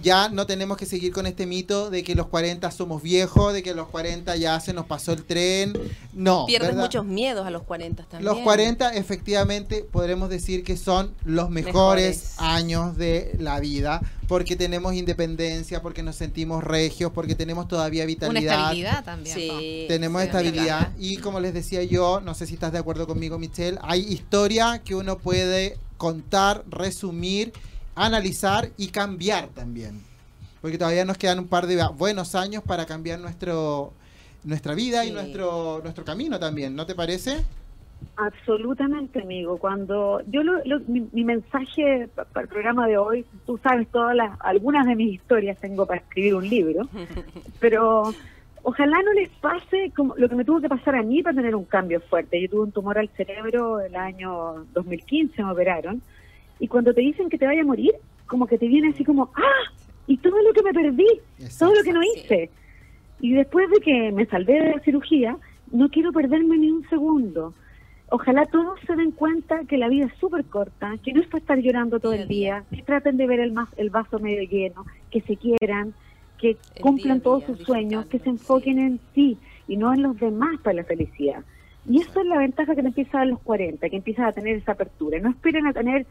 [0.01, 3.63] ya no tenemos que seguir con este mito de que los 40 somos viejos, de
[3.63, 5.73] que los 40 ya se nos pasó el tren.
[6.13, 6.45] No.
[6.45, 6.83] Pierdes ¿verdad?
[6.83, 8.25] muchos miedos a los 40 también.
[8.25, 12.33] Los 40 efectivamente podremos decir que son los mejores, Mejores.
[12.37, 18.07] años de la vida porque tenemos independencia, porque nos sentimos regios, porque tenemos todavía Una
[18.07, 18.53] vitalidad.
[18.53, 19.47] estabilidad también.
[19.47, 19.59] ¿no?
[19.59, 19.85] Sí.
[19.87, 23.37] Tenemos sí, estabilidad y como les decía yo, no sé si estás de acuerdo conmigo
[23.37, 27.53] Michelle, hay historia que uno puede contar, resumir,
[27.95, 30.01] analizar y cambiar también.
[30.61, 33.93] Porque todavía nos quedan un par de buenos años para cambiar nuestro
[34.45, 37.43] nuestra vida y nuestro nuestro camino también, ¿no te parece?
[38.17, 39.57] Absolutamente, amigo.
[39.57, 43.87] Cuando yo lo, lo- mi, mi mensaje pa- para el programa de hoy, tú sabes
[43.89, 46.87] todas las, algunas de mis historias tengo para escribir un libro,
[47.59, 48.13] pero
[48.61, 51.55] ojalá no les pase como lo que me tuvo que pasar a mí para tener
[51.55, 52.41] un cambio fuerte.
[52.41, 56.01] Yo tuve un tumor al cerebro el año 2015, me operaron,
[56.59, 57.91] y cuando te dicen que te vaya a morir,
[58.27, 59.71] como que te viene así como, ¡ah!
[60.07, 61.07] y todo lo que me perdí,
[61.59, 62.49] todo lo que no hice.
[63.21, 65.37] Y después de que me salvé de la cirugía,
[65.71, 67.53] no quiero perderme ni un segundo.
[68.09, 71.39] Ojalá todos se den cuenta que la vida es súper corta, que no es para
[71.39, 72.63] estar llorando todo Día el día.
[72.69, 75.93] día, que traten de ver el, mas- el vaso medio lleno, que se quieran,
[76.37, 79.37] que El cumplan día todos día, sus sueños, que se enfoquen en sí
[79.67, 81.43] y no en los demás para la felicidad.
[81.89, 84.57] Y eso es la ventaja que te empieza a los 40, que empiezas a tener
[84.57, 85.19] esa apertura.
[85.19, 86.05] No esperen a tener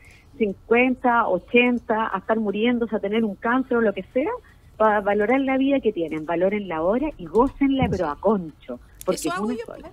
[0.46, 4.30] 50, 80, a estar muriéndose, a tener un cáncer o lo que sea,
[4.76, 6.26] para valorar la vida que tienen.
[6.26, 8.80] Valoren la hora y gócenla, pero a concho.
[9.04, 9.64] Porque Eso es hago una yo.
[9.66, 9.90] sola.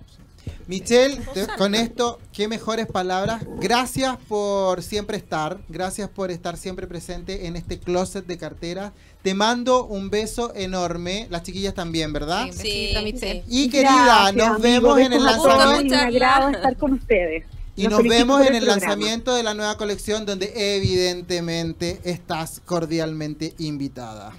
[0.66, 3.44] Michelle, te- con esto, qué mejores palabras.
[3.60, 5.58] Gracias por siempre estar.
[5.68, 8.92] Gracias por estar siempre presente en este closet de carteras.
[9.22, 11.26] Te mando un beso enorme.
[11.30, 12.46] Las chiquillas también, ¿verdad?
[12.52, 13.42] Sí, Sí.
[13.48, 13.92] Y querida,
[14.32, 14.62] Gracias, nos amigo.
[14.62, 15.94] vemos en el lanzamiento.
[15.94, 17.44] Un agrado estar con ustedes.
[17.80, 24.32] Y nos vemos en el lanzamiento de la nueva colección donde evidentemente estás cordialmente invitada.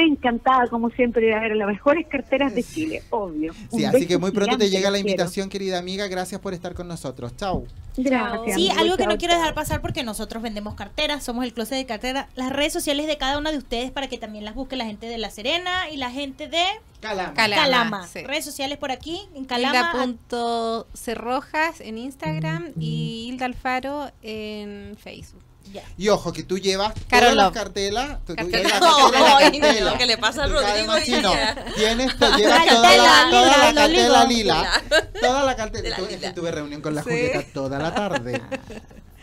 [0.00, 3.52] Encantada, como siempre, de ver las mejores carteras de Chile, obvio.
[3.70, 5.08] Sí, así que muy pronto te llega la quiero.
[5.10, 6.06] invitación, querida amiga.
[6.06, 7.36] Gracias por estar con nosotros.
[7.36, 7.66] Chau.
[7.96, 8.56] Gracias.
[8.56, 11.86] Sí, algo que no quiero dejar pasar porque nosotros vendemos carteras, somos el closet de
[11.86, 14.84] cartera, las redes sociales de cada una de ustedes para que también las busque la
[14.84, 16.62] gente de La Serena y la gente de
[17.00, 17.34] Calama.
[17.34, 18.06] Calama, Calama.
[18.06, 18.22] sí.
[18.24, 19.92] Redes sociales por aquí, en Calama.
[19.94, 25.42] Hilda.cerrojas en Instagram y Hilda Alfaro en Facebook.
[25.96, 27.54] Y ojo, que tú llevas Carol todas las Love.
[27.54, 28.18] cartelas.
[28.24, 28.58] tú- tú Cartela.
[28.58, 29.98] llevas la cartela, la Ay, no, cartela.
[29.98, 31.64] ¿qué le pasa a Tú cada Rodrigo día?
[31.76, 34.82] Tienes, te llevas toda la, cartela, toda la lila, cartela lo lila.
[35.20, 35.96] Toda la cartela.
[35.96, 37.10] Tu- es que tuve reunión con la Sí.
[37.10, 38.40] Julieta toda la tarde.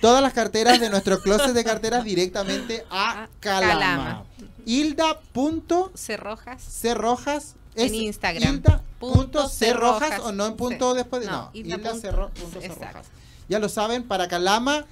[0.02, 3.74] Todas las carteras de nuestro closet de carteras directamente a Calama.
[3.80, 4.24] Calama.
[4.66, 8.56] Hilda.cerrojas Cerrojas es En Instagram.
[8.56, 10.28] Hilda punto cerrojas cerrojas.
[10.28, 10.98] o no en punto Sí.
[10.98, 12.80] después de no, No, Hilda Hilda punto- cerro- punto exacto.
[12.86, 13.08] cerrojas.
[13.50, 14.86] Ya lo saben, para Calama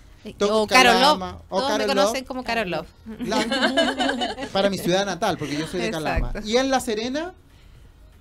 [0.49, 1.35] o Carol Love.
[1.49, 2.27] O Todos me conocen Love.
[2.27, 2.87] como Carol Love.
[3.19, 6.27] La- para mi ciudad natal, porque yo soy de Calama.
[6.29, 6.47] Exacto.
[6.49, 7.33] Y en La Serena,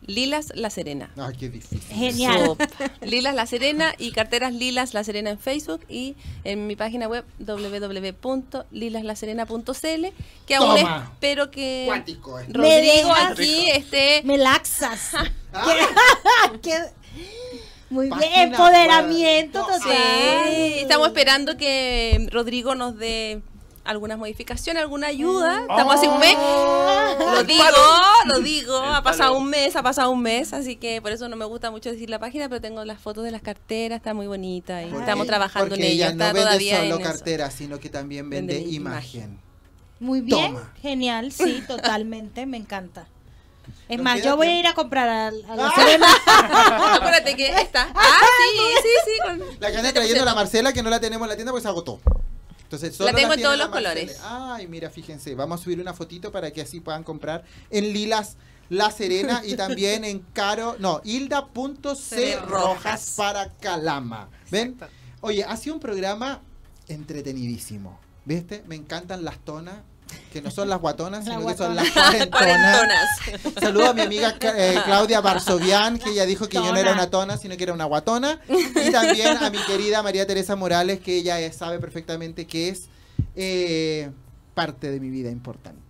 [0.05, 1.11] Lilas La Serena.
[1.17, 1.81] ay, qué difícil.
[1.95, 2.57] Genial.
[3.03, 7.25] Lilas La Serena y carteras Lilas La Serena en Facebook y en mi página web
[7.39, 10.07] www.lilaslaserena.cl
[10.47, 11.09] que aún Toma.
[11.13, 12.59] espero que Cuático esto.
[12.59, 15.11] Me Rodrigo dejas- aquí esté Me laxas.
[15.53, 15.73] Ah,
[16.63, 16.77] Qué-
[17.93, 19.81] Muy bien, empoderamiento total.
[19.83, 23.43] Sí, estamos esperando que Rodrigo nos dé
[23.85, 25.61] algunas modificaciones, alguna ayuda.
[25.69, 26.35] Estamos hace un mes.
[26.35, 27.65] Lo digo,
[28.27, 28.83] lo digo.
[28.85, 29.43] El Ha pasado palo.
[29.45, 32.09] un mes, ha pasado un mes, así que por eso no me gusta mucho decir
[32.09, 35.71] la página, pero tengo las fotos de las carteras, está muy bonita y estamos trabajando
[35.71, 39.39] porque en ella Está no vende todavía solo carteras, sino que también vende, Vende imagen.
[40.01, 40.73] Muy bien, Toma.
[40.81, 43.07] genial, sí, totalmente, me encanta.
[43.89, 45.73] Es Nos más, yo voy a ir a comprar a, a la Ah.
[45.77, 46.07] Serena.
[46.97, 47.89] Acuérdate que está.
[47.95, 48.21] Ah,
[48.53, 49.13] sí, sí, sí.
[49.23, 50.35] con- La que anda trayendo la.
[50.35, 52.01] Marcela que no la tenemos en la tienda porque se agotó.
[52.63, 54.19] Entonces, solo La tengo en todos los colores.
[54.25, 58.37] Ay, mira, fíjense, vamos a subir una fotito para que así puedan comprar en Lilas
[58.71, 64.29] La Serena y también en Caro, no, Hilda.cerrojas para Calama.
[64.51, 64.69] ¿Ven?
[64.73, 64.95] Exacto.
[65.21, 66.41] Oye, ha sido un programa
[66.89, 68.01] entretenidísimo.
[68.25, 68.63] ¿Viste?
[68.69, 69.75] Me encantan las tonas,
[70.33, 71.91] que no son las guatonas, sino que son las
[72.31, 73.09] cuarentonas.
[73.61, 77.11] Saludo a mi amiga eh, Claudia Varsovian, que ella dijo que yo no era una
[77.11, 78.41] tona, sino que era una guatona.
[78.49, 82.89] Y también a mi querida María Teresa Morales, que ella sabe perfectamente que es
[83.37, 84.11] eh,
[84.55, 85.82] parte de mi vida importante.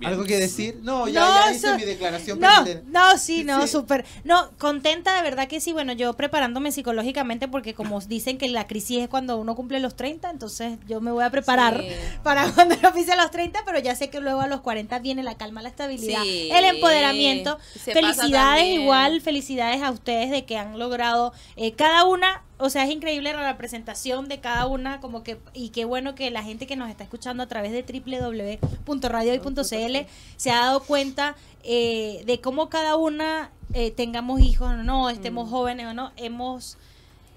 [0.00, 0.12] Bien.
[0.12, 0.80] ¿Algo que decir?
[0.82, 2.40] No, ya, No, ya hice mi declaración.
[2.40, 3.68] No, no, sí, no, Sí.
[3.68, 4.04] súper.
[4.24, 5.72] No, contenta de verdad que sí.
[5.74, 9.94] Bueno, yo preparándome psicológicamente porque como dicen que la crisis es cuando uno cumple los
[9.96, 11.88] 30, entonces yo me voy a preparar Sí.
[12.22, 15.22] para cuando yo pise los 30, pero ya sé que luego a los 40 viene
[15.22, 16.48] la calma, la estabilidad, Sí.
[16.50, 17.58] el empoderamiento.
[17.78, 22.84] Se Felicidades igual, felicidades a ustedes de que han logrado eh, cada una o sea,
[22.84, 26.66] es increíble la representación de cada una, como que, y qué bueno que la gente
[26.66, 30.06] que nos está escuchando a través de www.radiohoy.cl
[30.36, 35.48] se ha dado cuenta eh, de cómo cada una eh, tengamos hijos o no, estemos
[35.48, 35.50] Mm.
[35.50, 36.76] jóvenes o no, hemos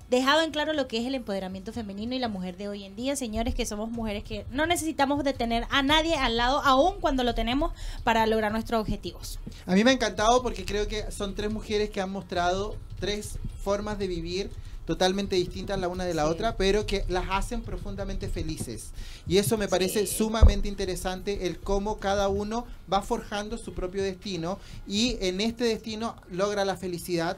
[0.10, 2.96] dejado en claro lo que es el empoderamiento femenino y la mujer de hoy en
[2.96, 7.00] día, señores, que somos mujeres que no necesitamos de tener a nadie al lado, aun
[7.00, 7.72] cuando lo tenemos,
[8.04, 9.40] para lograr nuestros objetivos.
[9.66, 13.40] A mí me ha encantado porque creo que son tres mujeres que han mostrado tres
[13.64, 14.52] formas de vivir
[14.86, 16.30] totalmente distintas la una de la Sí.
[16.32, 18.92] otra, pero que las hacen profundamente felices.
[19.28, 20.16] Y eso me parece Sí.
[20.18, 26.16] sumamente interesante, el cómo cada uno va forjando su propio destino y en este destino
[26.32, 27.38] logra la felicidad.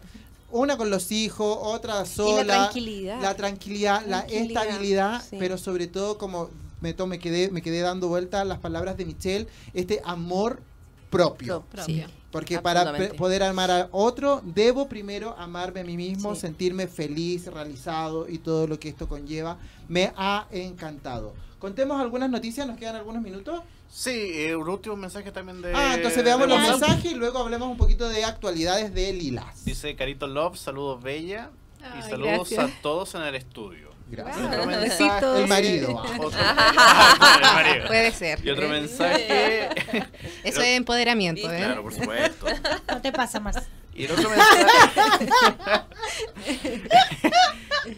[0.51, 2.45] Una con los hijos, otra sola.
[2.45, 3.21] tranquilidad.
[3.21, 5.35] La tranquilidad, la Tranquilidad, estabilidad, sí.
[5.39, 6.49] pero sobre todo como
[6.81, 10.61] me, to- me, quedé, me quedé dando vuelta a las palabras de Michelle, este amor
[11.09, 11.63] propio.
[11.71, 12.07] Propio.
[12.35, 13.17] Porque para pe- Absolutamente.
[13.17, 16.41] poder amar a otro, debo primero amarme a mí mismo, Sí.
[16.41, 19.57] sentirme feliz, realizado y todo lo que esto conlleva.
[19.87, 21.33] Me ha encantado.
[21.59, 23.61] Contemos algunas noticias, nos quedan algunos minutos.
[23.89, 25.73] Sí, eh, un último mensaje también de.
[25.73, 26.79] Ah, entonces veamos los WhatsApp.
[26.81, 29.63] mensajes y luego hablemos un poquito de actualidades de Lilas.
[29.63, 31.51] Dice Carito Love, saludos Bella.
[31.79, 32.65] y Ay, saludos gracias.
[32.79, 33.84] a todos en el estudio.
[34.07, 34.37] Gracias.
[34.37, 34.47] Wow.
[34.47, 35.39] Otro mensaje- Besitos.
[35.39, 35.99] El marido.
[36.03, 36.11] ah.
[36.19, 37.87] Otro, Ah, el marido.
[37.87, 38.45] Puede ser.
[38.45, 39.69] Y otro mensaje.
[40.43, 41.57] Eso es empoderamiento, ¿eh?
[41.57, 42.45] Claro, por supuesto.
[42.87, 43.61] No te pasa, Marce.
[43.95, 44.65] Y el otro mensaje.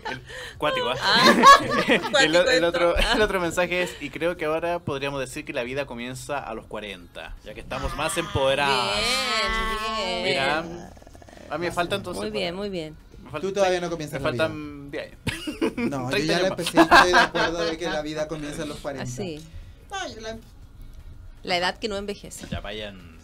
[0.10, 0.22] el,
[0.58, 0.96] cuático, ¿ah?
[1.88, 3.12] el, cuático el otro, esto.
[3.16, 6.54] el otro mensaje es: Y creo que ahora podríamos decir que la vida comienza a
[6.54, 8.96] los 40, ya que estamos más empoderados.
[9.98, 10.24] Bien, bien.
[10.24, 10.60] Mira,
[11.50, 12.22] a mí me falta entonces.
[12.22, 12.96] Muy bien, muy bien.
[13.42, 14.44] Tú todavía no comienzas Me la vida.
[14.48, 15.74] faltan 10 años.
[15.78, 18.64] No, yo 30 ya la empecé y estoy de acuerdo de que la vida comienza
[18.64, 19.04] a los 40.
[19.04, 19.44] Así.
[19.92, 20.38] No, yo la-
[21.44, 22.48] La edad que no envejece.
[22.50, 23.18] Ya vayan.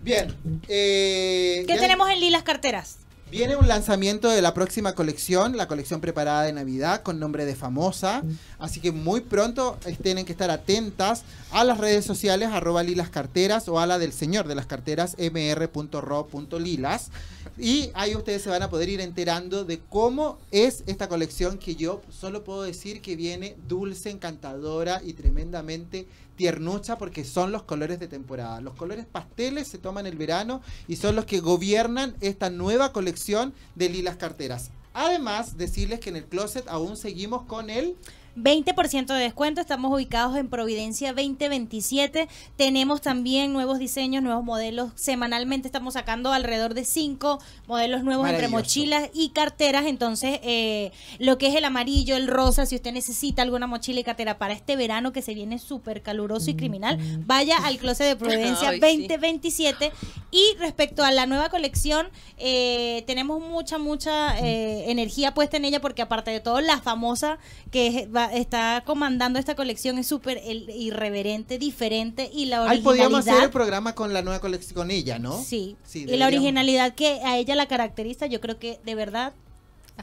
[0.00, 0.34] Bien.
[0.68, 2.98] eh, ¿Qué ya- tenemos en Lilas Carteras?
[3.30, 7.54] Viene un lanzamiento de la próxima colección, la colección preparada de Navidad con nombre de
[7.54, 8.22] Famosa.
[8.58, 13.10] Así que muy pronto eh, tienen que estar atentas a las redes sociales, arroba lilas
[13.10, 17.10] carteras o a la del señor de las carteras, mr.ro.lilas.
[17.58, 21.76] Y ahí ustedes se van a poder ir enterando de cómo es esta colección que
[21.76, 26.06] yo solo puedo decir que viene dulce, encantadora y tremendamente
[26.38, 28.60] tiernucha porque son los colores de temporada.
[28.62, 33.52] Los colores pasteles se toman el verano y son los que gobiernan esta nueva colección
[33.74, 34.70] de lilas carteras.
[34.94, 37.96] Además, decirles que en el closet aún seguimos con el
[38.42, 42.28] 20% de descuento, estamos ubicados en Providencia 2027.
[42.56, 44.90] Tenemos también nuevos diseños, nuevos modelos.
[44.94, 49.86] Semanalmente estamos sacando alrededor de 5 modelos nuevos entre mochilas y carteras.
[49.86, 54.04] Entonces, eh, lo que es el amarillo, el rosa, si usted necesita alguna mochila y
[54.04, 58.16] cartera para este verano que se viene súper caluroso y criminal, vaya al closet de
[58.16, 58.80] Providencia Ay, sí.
[59.08, 59.92] 2027.
[60.30, 65.80] Y respecto a la nueva colección, eh, tenemos mucha, mucha eh, energía puesta en ella
[65.80, 67.38] porque aparte de todo, la famosa
[67.72, 72.78] que es- va- está comandando esta colección es súper el- irreverente, diferente y la Ahí
[72.78, 72.84] originalidad...
[72.84, 75.42] podríamos hacer el programa con la nueva colección con ella, ¿no?
[75.42, 79.32] Sí, Sí, y la originalidad que a ella la caracteriza, yo creo que de verdad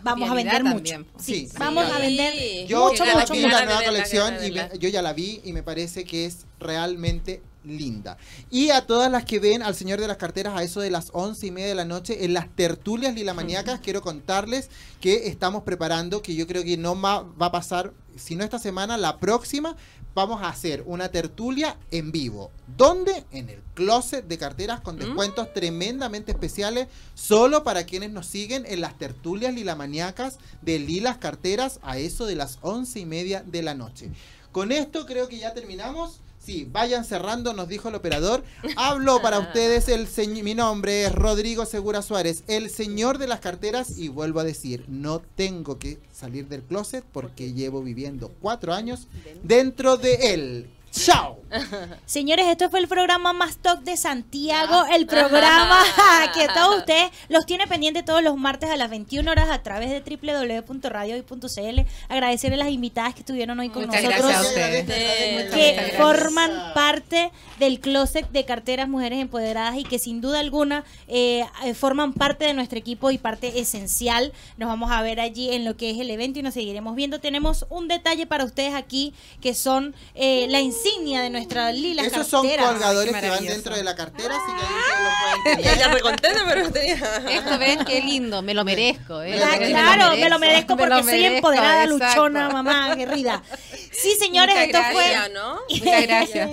[0.04, 1.10] vamos a vender también, mucho.
[1.20, 1.92] Sí, Sí, vamos sí.
[1.94, 3.50] a vender Yo mucho, ya mucho, vi mucho.
[3.56, 7.42] la nueva colección y me- yo ya la vi y me parece que es realmente
[7.66, 8.18] linda.
[8.50, 11.10] Y a todas las que ven al señor de las carteras a eso de las
[11.14, 14.70] once y media de la noche en las tertulias lilamaniacas, quiero contarles
[15.02, 18.98] que estamos preparando, que yo creo que no va a pasar, si no esta semana,
[18.98, 19.76] la próxima,
[20.16, 22.50] vamos a hacer una tertulia en vivo.
[22.78, 23.26] ¿Dónde?
[23.32, 28.80] En el closet de carteras con descuentos tremendamente especiales, solo para quienes nos siguen en
[28.80, 33.76] las tertulias lilamaniacas de Lilas Carteras a eso de las once y media de la
[33.76, 34.10] noche.
[34.54, 36.22] Con esto creo que ya terminamos.
[36.46, 38.44] Sí, vayan cerrando, nos dijo el operador.
[38.76, 43.40] Hablo para ustedes, el señ- mi nombre es Rodrigo Segura Suárez, el señor de las
[43.40, 48.74] carteras, y vuelvo a decir, no tengo que salir del closet porque llevo viviendo cuatro
[48.76, 49.08] años
[49.42, 50.70] dentro de él.
[50.96, 51.42] ¡Chao!
[52.06, 55.84] Señores, esto fue el programa Más Talk de Santiago, el programa
[56.34, 59.90] que todos ustedes los tiene pendiente todos los martes a las 21 horas a través
[59.90, 61.82] de www.radiohoy.cl.
[62.10, 64.26] Agradecer a las invitadas que estuvieron hoy con Muchas nosotros.
[64.32, 65.54] gracias a ustedes.
[65.54, 71.46] que forman parte del closet de carteras mujeres empoderadas y que sin duda alguna eh,
[71.76, 74.34] forman parte de nuestro equipo y parte esencial.
[74.58, 77.20] Nos vamos a ver allí en lo que es el evento y nos seguiremos viendo.
[77.20, 82.28] Tenemos un detalle para ustedes aquí que son eh, la insignia de nuestra lila Esos
[82.28, 85.88] son colgadores que van dentro de la cartera, así que ahí lo pueden Ella tener.
[85.88, 86.96] ya recontenta, pero tenía.
[87.30, 89.22] Esto ven qué lindo, me lo merezco.
[89.22, 89.40] ¿eh?
[89.44, 92.06] Ah, Me lo claro, me lo merezco me porque soy empoderada, exacto.
[92.28, 93.44] luchona, mamá, aguerrida.
[93.92, 95.10] Sí, señores, Muchas esto fue.
[95.10, 95.32] gracias.
[95.34, 95.60] ¿no?
[95.70, 96.50] Muchas gracias.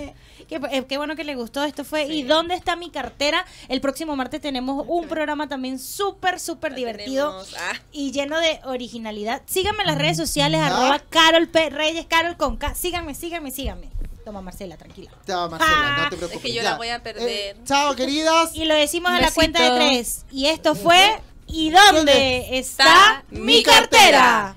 [0.47, 1.63] Qué, qué bueno que le gustó.
[1.63, 3.45] Esto fue ¿Y dónde está mi cartera?
[3.69, 7.55] El próximo martes tenemos un programa también súper, súper divertido tenemos.
[7.59, 7.79] Ah.
[7.91, 9.41] y lleno de originalidad.
[9.45, 10.67] Síganme en las redes sociales, Ah.
[10.67, 11.69] arroba Carol P.
[11.69, 12.75] Reyes, Carol con K.
[12.75, 13.89] Síganme, síganme, síganme.
[14.23, 15.11] Toma, Marcela, tranquila.
[15.27, 16.41] Chao, Marcela, no te Es preocupes.
[16.41, 16.71] que yo ya.
[16.71, 17.27] la voy a perder.
[17.29, 18.55] Eh, chao, queridas.
[18.55, 20.25] Y lo decimos a la cuenta de tres.
[20.31, 24.55] Y esto fue ¿Y dónde está está mi mi cartera?